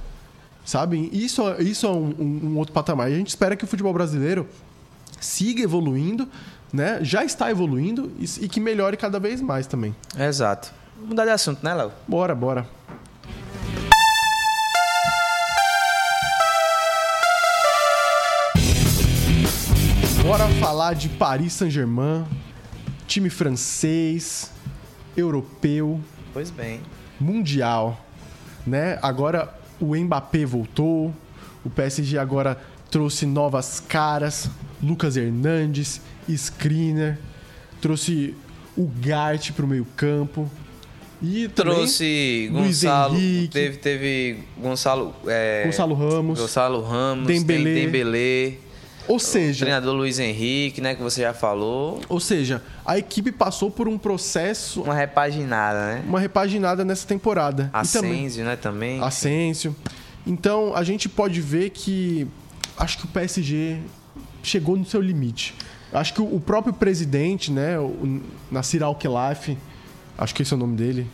[0.65, 1.09] Sabe?
[1.13, 3.11] Isso, isso é um, um- um outro patamar.
[3.11, 4.47] E a gente espera que o futebol brasileiro
[5.19, 6.27] siga evoluindo,
[6.71, 6.99] né?
[7.03, 9.95] Já está evoluindo e, e que melhore cada vez mais também.
[10.17, 10.73] Exato.
[10.95, 11.91] Vamos mudar de assunto, né, Léo?
[12.07, 12.65] Bora, bora.
[20.23, 22.25] Bora falar de Paris Saint-Germain,
[23.05, 24.49] time francês,
[25.15, 25.99] europeu,
[26.33, 26.81] Pois bem.
[27.19, 28.03] mundial,
[28.65, 28.97] né?
[29.01, 31.13] Agora o Mbappé voltou,
[31.63, 32.59] o PSG agora
[32.89, 34.49] trouxe novas caras,
[34.81, 37.17] Lucas Hernandes, Skriniar,
[37.81, 38.35] trouxe
[38.77, 40.49] o Gart para o meio campo
[41.21, 43.15] e Trouxe Luiz Gonçalo.
[43.51, 45.15] Teve, teve Gonçalo.
[45.25, 46.39] é, Gonçalo Ramos.
[46.39, 47.27] Gonçalo Ramos.
[47.27, 47.73] Dembélé.
[47.73, 48.53] Tem Dembélé.
[49.07, 50.95] Ou O seja, treinador Luiz Henrique, né?
[50.95, 51.99] Que você já falou.
[52.07, 56.03] ou seja, a equipe passou por um processo, Uma repaginada, né?
[56.07, 57.69] uma repaginada nessa temporada.
[57.73, 58.55] Asensio, né?
[58.55, 59.01] Também.
[59.03, 59.75] Asensio.
[60.25, 62.25] Então a gente pode ver que
[62.77, 63.77] acho que o PSG
[64.41, 65.53] chegou no seu limite.
[65.91, 69.57] Acho que o o próprio presidente, né, o Nassir Al-Khelaifi,
[70.17, 71.07] acho que esse é o nome dele.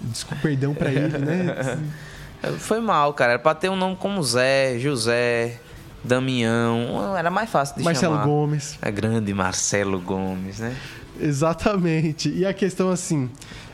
[0.00, 1.78] Desculpa, perdão pra ele, né?
[2.58, 3.32] Foi mal, cara.
[3.32, 5.58] Era pra ter um nome como Zé, José,
[6.02, 7.16] Damião.
[7.16, 8.26] Era mais fácil de Marcelo chamar.
[8.26, 8.78] Gomes.
[8.80, 10.74] É grande Marcelo Gomes, né?
[11.20, 12.30] Exatamente.
[12.30, 13.28] E a questão assim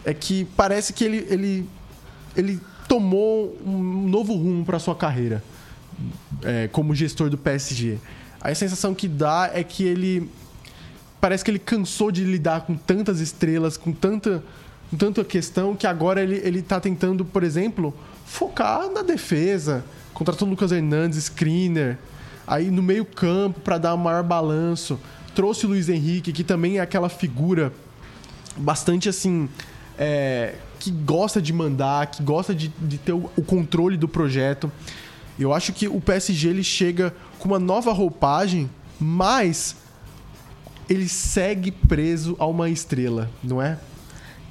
[0.04, 1.68] é que parece que ele ele,
[2.36, 5.42] ele tomou um novo rumo para sua carreira
[6.42, 7.98] é, como gestor do PSG.
[8.40, 10.30] A sensação que dá é que ele
[11.20, 14.42] parece que ele cansou de lidar com tantas estrelas, com tanta
[14.90, 19.84] com tanta questão que agora ele ele tá tentando, por exemplo, focar na defesa.
[20.12, 21.98] Contratou o Lucas Hernandes, Screener,
[22.46, 24.98] aí no meio-campo para dar um maior balanço.
[25.34, 27.72] Trouxe o Luiz Henrique, que também é aquela figura
[28.56, 29.48] bastante assim.
[29.98, 34.70] é, que gosta de mandar, que gosta de, de ter o, o controle do projeto.
[35.38, 39.76] Eu acho que o PSG ele chega com uma nova roupagem, mas
[40.88, 43.78] ele segue preso a uma estrela, não é?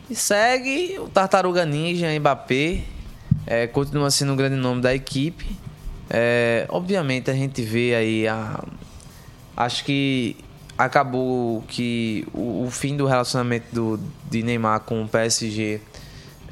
[0.09, 2.83] E segue o Tartaruga Ninja, Mbappé.
[3.47, 5.57] É, continua sendo um grande nome da equipe.
[6.09, 8.63] É, obviamente a gente vê aí a.
[9.57, 10.35] Acho que
[10.77, 13.99] acabou que o, o fim do relacionamento do,
[14.29, 15.79] de Neymar com o PSG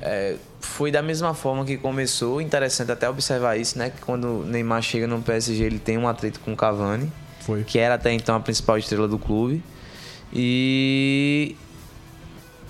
[0.01, 2.41] é, foi da mesma forma que começou.
[2.41, 3.89] Interessante até observar isso, né?
[3.89, 7.63] Que quando o Neymar chega no PSG, ele tem um atrito com o Cavani Foi.
[7.63, 9.61] que era até então a principal estrela do clube.
[10.31, 11.55] E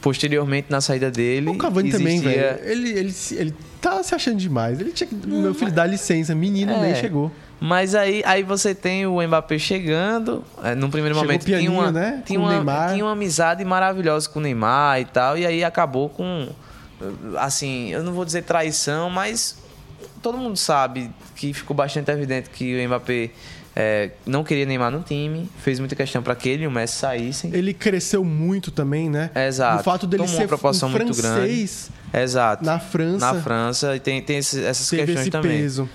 [0.02, 2.70] posteriormente na saída dele, O Cavani também, existia- velho.
[2.72, 3.54] Ele, ele, ele
[3.84, 4.80] tá se achando demais.
[4.80, 5.16] Ele tinha que.
[5.16, 6.34] Meu filho, dá licença.
[6.34, 6.96] Menino nem É.
[6.96, 7.32] chegou.
[7.60, 10.44] Mas aí, aí você tem o Mbappé chegando.
[10.64, 12.22] É, num primeiro Chegou momento tinha pianinho, uma, né?
[12.26, 15.38] tinha, Com o uma, tinha uma amizade maravilhosa com o Neymar e tal.
[15.38, 16.50] E aí acabou com.
[17.38, 19.58] Assim, eu não vou dizer traição, mas
[20.22, 23.32] todo mundo sabe que ficou bastante evidente que o Mbappé
[23.76, 25.50] é, não queria Neymar no time.
[25.60, 27.52] Fez muita questão para que ele e o Messi saíssem.
[27.54, 29.30] Ele cresceu muito também, né?
[29.36, 29.82] Exato.
[29.82, 32.64] O fato dele Tomou ser uma proporção um muito francês Exato.
[32.64, 35.62] na França Na França, e tem, tem esse- essas questões esse também.
[35.62, 35.90] peso.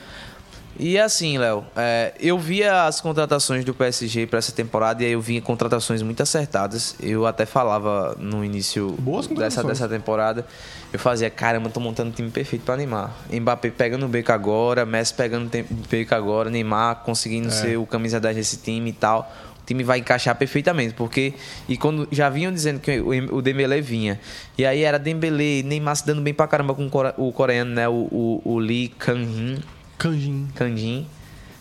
[0.81, 5.13] E assim, Léo, é, eu via as contratações do PSG para essa temporada e aí
[5.13, 6.95] eu vinha contratações muito acertadas.
[7.03, 8.97] Eu até falava no início
[9.37, 10.47] dessa, dessa temporada.
[10.93, 13.11] Eu fazia, caramba, tô montando um time perfeito para Neymar.
[13.29, 18.21] Mbappé pegando o beco agora, Messi pegando o beco agora, Neymar conseguindo ser o camisa
[18.21, 19.29] 10 desse time e tal.
[19.69, 21.35] Time vai encaixar perfeitamente, porque
[21.69, 24.19] e quando já vinham dizendo que o, o Dembélé vinha.
[24.57, 27.75] E aí era Dembélé, Neymar se dando bem pra caramba com o core- o coreano,
[27.75, 29.59] né, o, o, o Lee Kang-in.
[29.99, 30.49] Canjin.
[30.55, 31.07] Candim.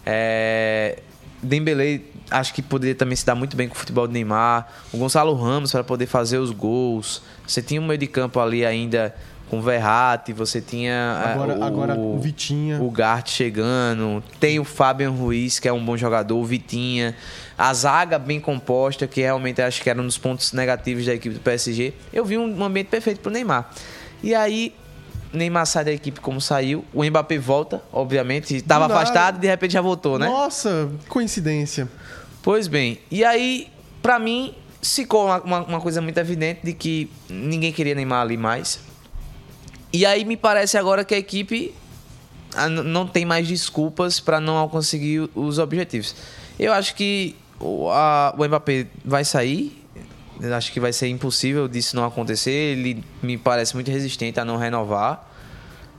[0.06, 1.00] É,
[1.44, 4.68] Dembele acho que poderia também se dar muito bem com o futebol do Neymar.
[4.94, 7.22] O Gonçalo Ramos para poder fazer os gols.
[7.46, 9.14] Você tinha um meio de campo ali ainda
[9.50, 10.92] com o Verratti, você tinha
[11.26, 12.82] é, Agora- agora o Vitinha.
[12.82, 17.16] o Gart chegando, tem o Fabian Ruiz, que é um bom jogador, o Vitinha,
[17.58, 21.36] a zaga bem composta, que realmente acho que era um dos pontos negativos da equipe
[21.36, 21.94] do PSG.
[22.12, 23.70] Eu vi um ambiente perfeito pro Neymar.
[24.22, 24.74] E aí
[25.34, 29.74] Neymar sai da equipe como saiu, o Mbappé volta, obviamente, estava afastado e de repente
[29.74, 30.28] já voltou, né?
[30.28, 31.88] Nossa, coincidência.
[32.42, 33.68] Pois bem, e aí,
[34.02, 38.38] pra mim, ficou uma, uma, uma coisa muito evidente de que ninguém queria Neymar ali
[38.38, 38.80] mais.
[39.94, 41.74] E aí me parece agora que a equipe
[42.56, 46.16] ah, não tem mais desculpas pra não conseguir os objetivos.
[46.60, 49.84] Eu acho que o, a- o Mbappé vai sair,
[50.56, 52.52] acho que vai ser impossível disso não acontecer.
[52.52, 55.26] Ele me parece muito resistente a não renovar.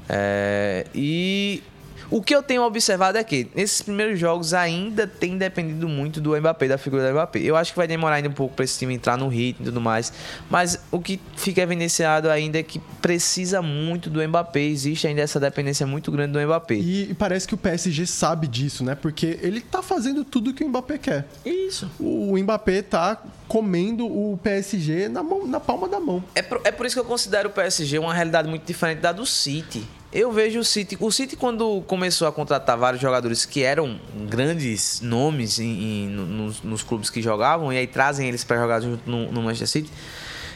[0.09, 1.63] É, e
[2.11, 6.37] o que eu tenho observado é que nesses primeiros jogos ainda tem dependido muito do
[6.37, 7.41] Mbappé, da figura do Mbappé.
[7.41, 9.67] Eu acho que vai demorar ainda um pouco para esse time entrar no ritmo e
[9.67, 10.13] tudo mais,
[10.51, 15.39] mas o que fica evidenciado ainda é que precisa muito do Mbappé, existe ainda essa
[15.39, 16.75] dependência muito grande do Mbappé.
[16.75, 18.95] E, e parece que o PSG sabe disso, né?
[18.95, 21.27] Porque ele tá fazendo tudo que o Mbappé quer.
[21.45, 21.91] Isso.
[22.01, 26.23] O Mbappé tá comendo o PSG na, mão, na palma da mão.
[26.35, 29.13] É por, é por isso que eu considero o PSG uma realidade muito diferente da
[29.13, 29.83] do City.
[30.11, 30.97] Eu vejo o City.
[30.99, 36.63] O City, quando começou a contratar vários jogadores que eram grandes nomes em, em, nos,
[36.63, 39.93] nos, clubes que jogavam, e aí trazem eles para jogar junto no, no, Manchester City,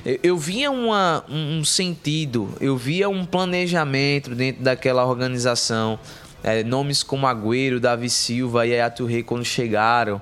[0.07, 5.99] eu, eu via uma, um sentido, eu via um planejamento dentro daquela organização.
[6.43, 10.21] É, nomes como Agüero, Davi Silva e Ayatu Rei quando chegaram.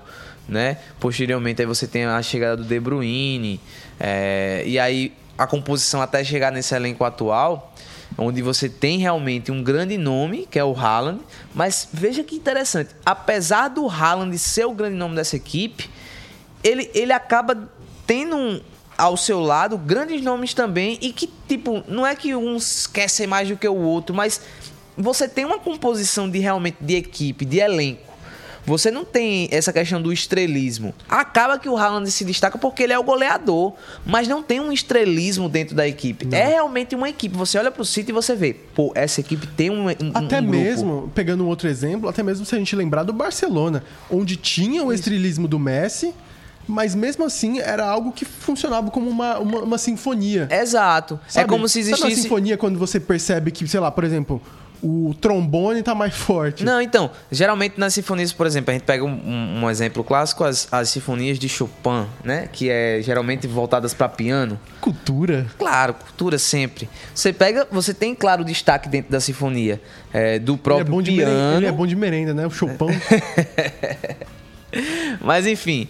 [0.49, 0.79] Né?
[0.99, 3.61] Posteriormente aí você tem a chegada do De Bruyne.
[3.99, 7.73] É, e aí a composição até chegar nesse elenco atual
[8.17, 11.21] onde você tem realmente um grande nome, que é o Haaland,
[11.55, 15.89] mas veja que interessante, apesar do Haaland ser o grande nome dessa equipe,
[16.63, 17.69] ele, ele acaba
[18.07, 18.61] tendo um,
[18.99, 23.49] ao seu lado grandes nomes também e que, tipo, não é que um ser mais
[23.49, 24.41] do que o outro, mas
[24.97, 28.10] você tem uma composição de realmente de equipe, de elenco,
[28.71, 30.95] você não tem essa questão do estrelismo.
[31.09, 33.75] Acaba que o Haaland se destaca porque ele é o goleador,
[34.07, 36.25] mas não tem um estrelismo dentro da equipe.
[36.25, 36.39] Não.
[36.39, 37.37] É realmente uma equipe.
[37.37, 40.47] Você olha pro City e você vê, pô, essa equipe tem um, um Até um
[40.47, 44.85] mesmo, pegando um outro exemplo, até mesmo se a gente lembrar do Barcelona, onde tinha
[44.85, 46.15] o estrelismo do Messi,
[46.69, 50.49] mas mesmo assim era algo que funcionava como uma, uma, uma sinfonia.
[50.49, 51.19] Exato.
[51.27, 52.01] É sabe, é como se existisse.
[52.03, 54.41] Sabe uma sinfonia quando você percebe que, sei lá, por exemplo,
[54.83, 56.65] o trombone tá mais forte.
[56.65, 60.69] Não, então, geralmente nas sinfonias, por exemplo, a gente pega um, um exemplo clássico, as,
[60.73, 62.49] as sinfonias de Chopin, né?
[62.53, 64.59] Que é geralmente voltadas para piano.
[64.81, 65.47] Cultura.
[65.59, 66.89] Claro, cultura sempre.
[67.15, 69.81] Você pega, você tem claro destaque dentro da sinfonia
[70.13, 71.33] é, do próprio ele é piano.
[71.33, 72.47] Merenda, ele é bom de merenda, né?
[72.47, 72.87] O Chopin.
[75.21, 75.89] Mas enfim,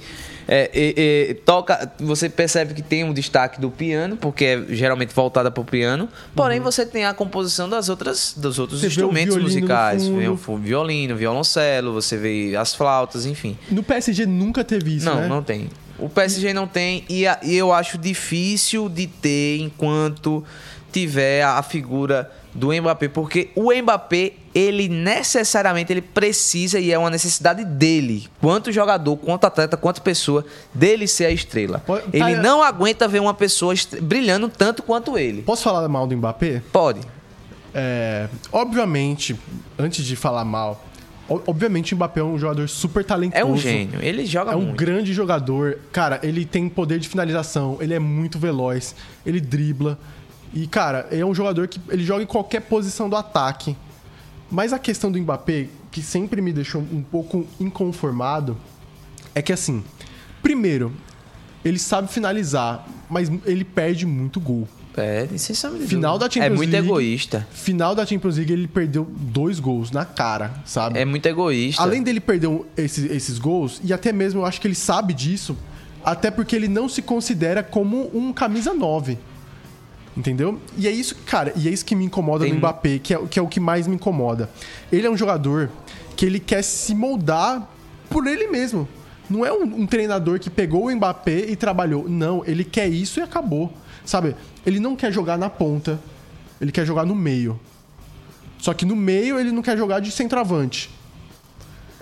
[0.52, 5.14] é, é, é, toca, você percebe que tem um destaque do piano, porque é geralmente
[5.14, 6.64] voltada para o piano, porém uhum.
[6.64, 10.08] você tem a composição das outras, dos outros você instrumentos musicais.
[10.08, 13.56] Vê o violino, violoncelo, você vê as flautas, enfim.
[13.70, 15.28] No PSG nunca teve isso, não, né?
[15.28, 15.68] Não, não tem.
[15.96, 20.44] O PSG não tem e, a, e eu acho difícil de ter enquanto
[20.90, 27.10] tiver a figura do Mbappé, porque o Mbappé, ele necessariamente ele precisa e é uma
[27.10, 30.44] necessidade dele, quanto jogador, quanto atleta, quanto pessoa,
[30.74, 31.78] dele ser a estrela.
[31.86, 32.42] Pode, ele tá...
[32.42, 35.42] não aguenta ver uma pessoa brilhando tanto quanto ele.
[35.42, 36.62] Posso falar mal do Mbappé?
[36.72, 37.00] Pode.
[37.72, 39.38] É, obviamente,
[39.78, 40.84] antes de falar mal,
[41.28, 43.40] obviamente o Mbappé é um jogador super talentoso.
[43.40, 44.76] É um gênio, ele joga É um muito.
[44.76, 45.78] grande jogador.
[45.92, 49.96] Cara, ele tem poder de finalização, ele é muito veloz, ele dribla.
[50.52, 53.76] E, cara, é um jogador que ele joga em qualquer posição do ataque.
[54.50, 58.56] Mas a questão do Mbappé, que sempre me deixou um pouco inconformado,
[59.34, 59.84] é que assim,
[60.42, 60.92] primeiro,
[61.64, 64.66] ele sabe finalizar, mas ele perde muito gol.
[64.96, 67.46] É, sem saber Final da Champions É muito League, egoísta.
[67.52, 70.98] Final da Champions League, ele perdeu dois gols na cara, sabe?
[70.98, 71.80] É muito egoísta.
[71.80, 75.56] Além dele perder esses, esses gols, e até mesmo eu acho que ele sabe disso,
[76.04, 79.16] até porque ele não se considera como um camisa 9.
[80.20, 80.60] Entendeu?
[80.76, 82.52] E é isso, cara, e é isso que me incomoda Tem...
[82.52, 84.50] no Mbappé, que é, que é o que mais me incomoda.
[84.92, 85.70] Ele é um jogador
[86.14, 87.66] que ele quer se moldar
[88.10, 88.86] por ele mesmo.
[89.30, 92.06] Não é um, um, treinador que pegou o Mbappé e trabalhou.
[92.06, 93.72] Não, ele quer isso e acabou.
[94.04, 94.36] Sabe?
[94.66, 95.98] Ele não quer jogar na ponta,
[96.60, 97.58] ele quer jogar no meio.
[98.58, 100.90] Só que no meio ele não quer jogar de centroavante.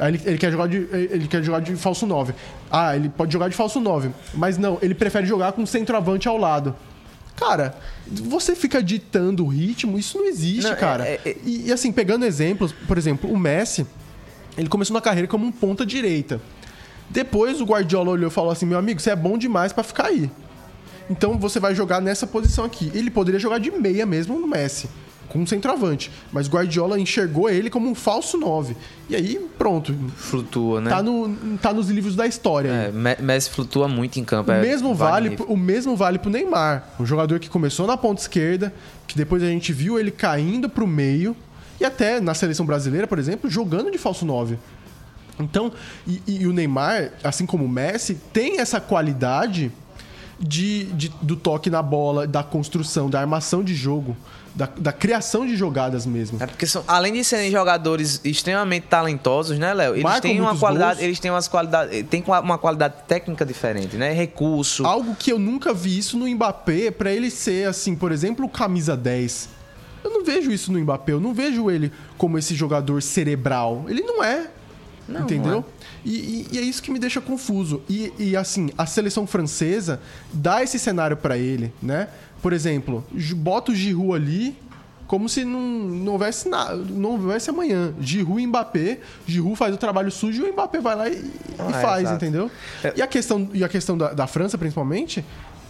[0.00, 2.34] Ele, ele, quer jogar de, ele quer jogar de falso 9.
[2.68, 4.10] Ah, ele pode jogar de falso 9.
[4.34, 6.74] Mas não, ele prefere jogar com centroavante ao lado.
[7.38, 7.76] Cara,
[8.06, 11.06] você fica ditando o ritmo, isso não existe, não, cara.
[11.06, 13.86] É, é, e, e, assim, pegando exemplos, por exemplo, o Messi,
[14.56, 16.40] ele começou na carreira como um ponta direita.
[17.08, 20.06] Depois o Guardiola olhou e falou assim: meu amigo, você é bom demais para ficar
[20.06, 20.30] aí.
[21.08, 22.90] Então você vai jogar nessa posição aqui.
[22.92, 24.88] Ele poderia jogar de meia mesmo no Messi
[25.28, 26.10] com um centroavante.
[26.32, 28.76] Mas Guardiola enxergou ele como um falso 9.
[29.08, 29.94] E aí, pronto.
[30.16, 30.90] Flutua, né?
[30.90, 32.68] Tá, no, tá nos livros da história.
[32.70, 34.50] É, Messi flutua muito em campo.
[34.50, 36.88] O, é mesmo vale, o mesmo vale pro Neymar.
[36.98, 38.72] Um jogador que começou na ponta esquerda,
[39.06, 41.36] que depois a gente viu ele caindo pro meio.
[41.80, 44.58] E até na seleção brasileira, por exemplo, jogando de falso 9.
[45.40, 45.72] Então,
[46.06, 49.70] e, e o Neymar, assim como o Messi, tem essa qualidade
[50.38, 54.16] de, de- do toque na bola, da construção, da armação de jogo,
[54.54, 56.42] da, da criação de jogadas mesmo.
[56.42, 59.94] É porque são, além de serem jogadores extremamente talentosos, né, Léo?
[59.94, 61.04] Eles Marcam têm uma qualidade, gols.
[61.04, 64.12] eles têm umas qualidades, tem uma qualidade técnica diferente, né?
[64.12, 64.84] Recurso.
[64.86, 68.48] Algo que eu nunca vi isso no Mbappé, pra ele ser assim, por exemplo, o
[68.48, 69.48] camisa 10.
[70.04, 73.84] Eu não vejo isso no Mbappé, eu não vejo ele como esse jogador cerebral.
[73.88, 74.48] Ele não é.
[75.08, 75.52] Não, entendeu?
[75.52, 75.64] não
[76.04, 77.82] E, e- e é isso que me deixa confuso.
[77.88, 80.00] E, e, assim, a seleção francesa
[80.32, 82.08] dá esse cenário pra ele, né?
[82.42, 83.04] Por exemplo,
[83.36, 84.56] bota o Giroud ali
[85.06, 87.94] como se não, não houvesse nada, não houvesse amanhã.
[88.00, 91.24] Giroud e Mbappé, Giroud faz o trabalho sujo e o Mbappé vai lá e,
[91.58, 92.16] Ah, é, faz, exato.
[92.24, 92.50] entendeu?
[92.94, 95.24] E a questão, e a questão da, da França, principalmente,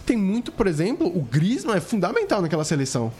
[0.05, 3.13] tem muito, por exemplo, o Griezmann é fundamental naquela seleção.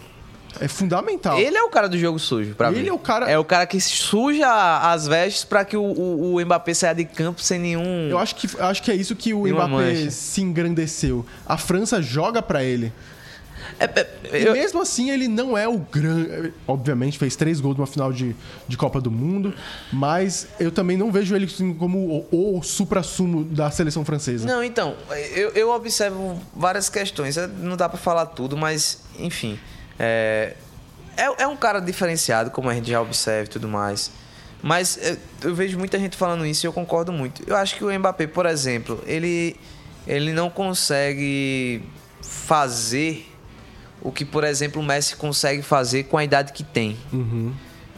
[0.60, 1.38] É fundamental.
[1.40, 2.88] Ele é o cara do jogo sujo, pra Ele mim.
[2.90, 4.48] é o cara- É o cara que suja
[4.92, 8.10] as vestes pra que o, o, o Mbappé saia de campo sem nenhum.
[8.10, 10.12] Eu acho que, acho que é isso que o Mbappé mancha.
[10.12, 11.26] se engrandeceu.
[11.46, 12.92] A França joga pra ele.
[13.80, 16.52] É, é, eu- mesmo assim, ele não é o grande.
[16.68, 18.36] Obviamente, fez três gols numa final de,
[18.68, 19.54] de Copa do Mundo,
[19.94, 24.46] mas eu também não vejo ele assim, como o, o supra-sumo da seleção francesa.
[24.48, 24.96] Não, então,
[25.34, 27.38] eu, eu observo várias questões.
[27.38, 29.58] É, Não dá pra falar tudo, mas, enfim.
[30.00, 30.56] É,
[31.18, 34.12] é, é um cara diferenciado, como a gente já observa e tudo mais.
[34.62, 37.44] Mas é, eu vejo muita gente falando isso e eu concordo muito.
[37.46, 39.56] Eu acho que o Mbappé, por exemplo, ele,
[40.08, 41.84] ele não consegue
[42.22, 43.30] fazer
[44.02, 46.98] o que, por exemplo, o Messi consegue fazer com a idade que tem.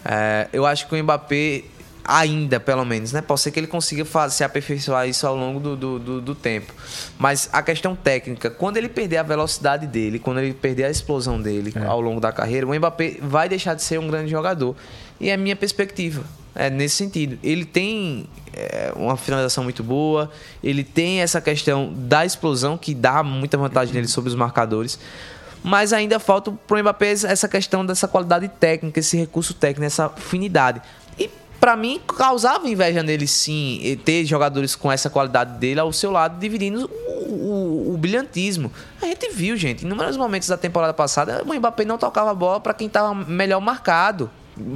[0.04, 1.64] É, eu acho que o Mbappé,
[2.04, 3.22] ainda pelo menos, né?
[3.22, 6.36] Pode ser que ele consiga fazer, se aperfeiçoar isso ao longo do, do, do- do
[6.36, 6.74] tempo.
[7.18, 11.42] Mas a questão técnica, quando ele perder a velocidade dele, quando ele perder a explosão
[11.42, 14.76] dele ao longo da carreira, o Mbappé vai deixar de ser um grande jogador.
[15.20, 16.24] E é a minha perspectiva.
[16.54, 17.40] É nesse sentido.
[17.42, 20.30] Ele tem é, uma finalização muito boa,
[20.62, 25.00] ele tem essa questão da explosão que dá muita vantagem nele sobre os marcadores.
[25.64, 30.82] Mas ainda falta pro Mbappé essa questão dessa qualidade técnica, esse recurso técnico, essa afinidade.
[31.62, 36.10] Pra mim causava inveja nele sim, e ter jogadores com essa qualidade dele ao seu
[36.12, 38.72] lado, dividindo o, o- o brilhantismo.
[39.02, 42.34] A gente viu, gente, em inúmeros momentos da temporada passada, o Mbappé não tocava a
[42.34, 44.30] bola pra quem tava melhor marcado,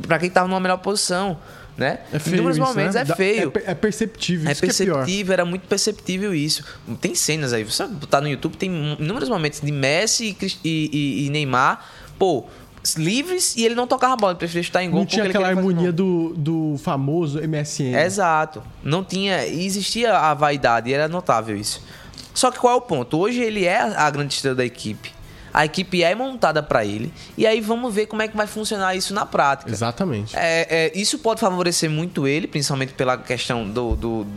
[0.08, 1.40] pra quem tava numa melhor posição,
[1.76, 2.02] né?
[2.14, 3.02] É em feio inúmeros isso, momentos né?
[3.02, 3.52] é feio.
[3.66, 6.64] É, é perceptível, É isso que é perceptível, era muito perceptível isso.
[7.02, 8.70] Tem cenas aí, você botar no YouTube, tem
[9.00, 11.84] inúmeros momentos de Messi e e, e- e Neymar,
[12.20, 12.46] pô,
[12.94, 15.00] livres e ele não tocava a bola, ele preferia chutar em gol.
[15.00, 17.96] Não tinha aquela harmonia do, do famoso MSN.
[18.06, 18.62] Exato.
[18.84, 19.46] Não tinha.
[19.48, 21.82] Existia a vaidade, e era notável isso.
[22.34, 23.18] Só que qual é o ponto?
[23.18, 25.16] Hoje ele é a grande estrela da equipe.
[25.54, 27.14] A equipe é montada pra ele.
[27.38, 29.72] E aí vamos ver como é que vai funcionar isso na prática.
[29.72, 30.36] Exatamente.
[30.36, 34.28] É, é, isso pode favorecer muito ele, principalmente pela questão do, do,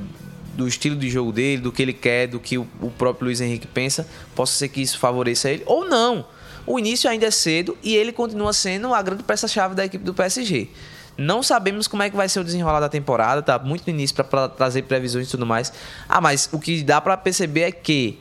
[0.54, 3.40] do estilo de jogo dele, do que ele quer, do que o, o próprio Luiz
[3.40, 4.06] Henrique pensa.
[4.32, 6.24] Possa ser que isso favoreça ele, ou não.
[6.68, 10.12] O início ainda é cedo e ele continua sendo a grande peça-chave da equipe do
[10.12, 10.68] PSG.
[11.16, 14.14] Não sabemos como é que vai ser o desenrolar da temporada, tá muito no início
[14.14, 15.72] para trazer previsões e tudo mais.
[16.06, 18.20] Ah, mas o que dá para perceber é que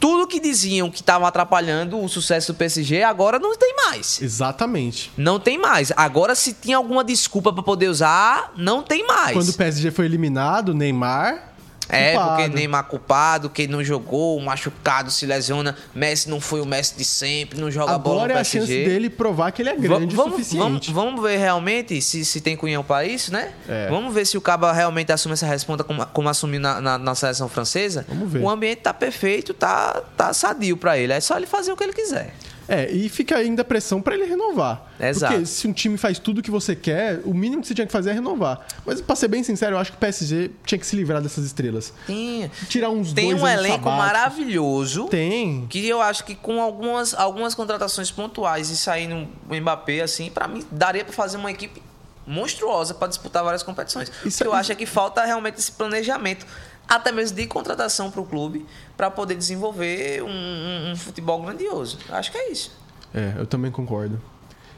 [0.00, 4.20] tudo que diziam que estava atrapalhando o sucesso do PSG agora não tem mais.
[4.20, 5.12] Exatamente.
[5.16, 5.92] Não tem mais.
[5.96, 9.32] Agora, se tinha alguma desculpa pra poder usar, não tem mais.
[9.32, 11.54] Quando o PSG foi eliminado, Neymar.
[11.88, 12.36] É, culpado.
[12.42, 15.76] porque Neymar culpado, que não jogou, machucado, se lesiona.
[15.94, 18.58] Messi não foi o Messi de sempre, não joga bola Agora no é a PSG.
[18.60, 20.62] chance dele provar que ele é grande o vamos, suficiente.
[20.62, 23.52] vamos, vamos ver realmente se, se tem cunhão para isso, né?
[23.68, 23.88] É.
[23.88, 27.14] Vamos ver se o Caba realmente assume essa responda como, como assumiu na, na, na
[27.14, 28.04] seleção francesa.
[28.08, 28.42] Vamos ver.
[28.42, 31.12] O ambiente tá perfeito, tá, tá sadio para ele.
[31.12, 32.34] É só ele fazer o que ele quiser.
[32.68, 34.92] É, e fica ainda a pressão pra ele renovar.
[35.00, 35.32] Exato.
[35.32, 37.92] Porque se um time faz tudo que você quer, o mínimo que você tinha que
[37.92, 38.66] fazer é renovar.
[38.84, 41.44] Mas pra ser bem sincero, eu acho que o PSG tinha que se livrar dessas
[41.46, 41.92] estrelas.
[42.06, 43.94] Tem, Tirar uns tem dois um elenco sabáticos.
[44.06, 45.04] maravilhoso.
[45.08, 45.66] Tem.
[45.68, 50.46] Que eu acho que com algumas, algumas contratações pontuais e saindo o Mbappé, assim, pra
[50.46, 51.80] mim, daria pra fazer uma equipe
[52.26, 54.12] monstruosa pra disputar várias competições.
[54.24, 56.44] Isso o que eu aí- acho é que falta realmente esse planejamento,
[56.88, 58.64] até mesmo de contratação pro clube,
[58.96, 61.98] pra poder desenvolver um, um- futebol grandioso.
[62.08, 62.72] Acho que é isso.
[63.14, 64.20] É, eu também concordo.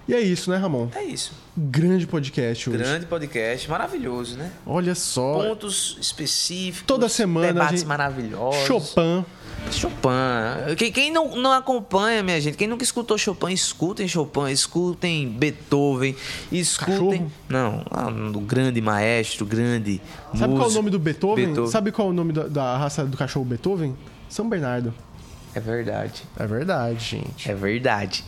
[0.08, 0.88] E é isso, né, Ramon?
[0.94, 1.32] É isso.
[1.56, 2.78] Grande podcast hoje.
[2.78, 4.50] Grande podcast, maravilhoso, né?
[4.66, 5.34] Olha só.
[5.34, 6.86] Pontos específicos.
[6.86, 8.66] Toda semana Debates gente- maravilhosos.
[8.66, 9.24] Chopin.
[9.70, 10.74] Chopin.
[10.76, 16.16] Quem, quem não, não acompanha, minha gente, quem nunca escutou Chopin, escutem Chopin, escutem Beethoven,
[16.50, 16.96] escutem.
[16.96, 17.32] Cachorro?
[17.48, 20.00] Não, ah, do grande maestro, grande.
[20.34, 21.46] Sabe qual é o músico, nome do Beethoven?
[21.46, 21.70] Beethoven.
[21.70, 23.96] Sabe qual é o nome da, da raça do cachorro Beethoven?
[24.28, 24.92] São Bernardo.
[25.54, 26.22] É verdade.
[26.38, 27.50] É verdade, gente.
[27.50, 28.24] É verdade.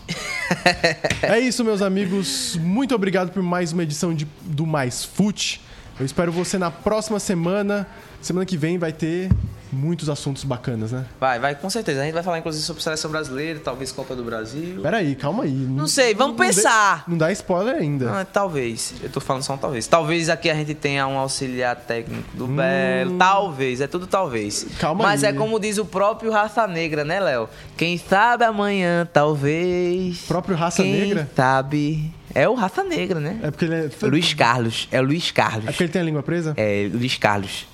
[1.22, 2.56] É isso, meus amigos.
[2.60, 5.60] Muito obrigado por mais uma edição de, do Mais Fute.
[5.98, 7.86] Eu espero você na próxima semana.
[8.20, 9.30] Semana que vem vai ter
[9.72, 11.04] muitos assuntos bacanas, né?
[11.18, 12.00] Vai, vai, com certeza.
[12.02, 14.80] A gente vai falar, inclusive, sobre seleção brasileira, talvez Copa do Brasil.
[14.82, 15.50] Pera aí, calma aí.
[15.50, 17.04] Não sei, vamos dê- pensar.
[17.08, 18.20] não dá spoiler ainda.
[18.20, 18.94] Ah, talvez.
[19.02, 19.86] Eu tô falando só um talvez.
[19.86, 23.16] Talvez aqui a gente tenha um auxiliar técnico do Belo.
[23.18, 24.64] Talvez, é tudo talvez.
[24.64, 24.74] Hum.
[24.78, 25.30] Calma Mas aí.
[25.30, 27.48] é como diz o próprio Raça Negra, né, Léo?
[27.76, 30.18] Quem sabe amanhã, talvez.
[30.26, 31.28] Próprio Raça Quem Negra?
[31.34, 32.12] sabe.
[32.34, 33.38] É o Raça Negra, né?
[33.42, 33.90] É porque ele é.
[34.06, 34.88] Luiz Carlos.
[34.90, 35.64] É o Luiz Carlos.
[35.64, 36.54] É porque ele tem a língua presa?
[36.56, 37.66] É, Luiz Carlos.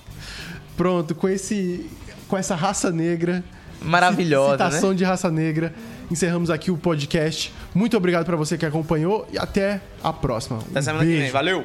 [0.79, 1.85] Pronto, com esse.
[2.27, 3.45] Com essa raça negra.
[3.83, 4.97] Maravilhosa, Citação né?
[4.97, 5.75] de raça negra.
[6.11, 7.53] Encerramos aqui o podcast.
[7.75, 10.59] Muito obrigado pra você que acompanhou e até a próxima.
[10.71, 11.19] Até Um semana que vem.
[11.21, 11.33] beijo.
[11.33, 11.65] Valeu!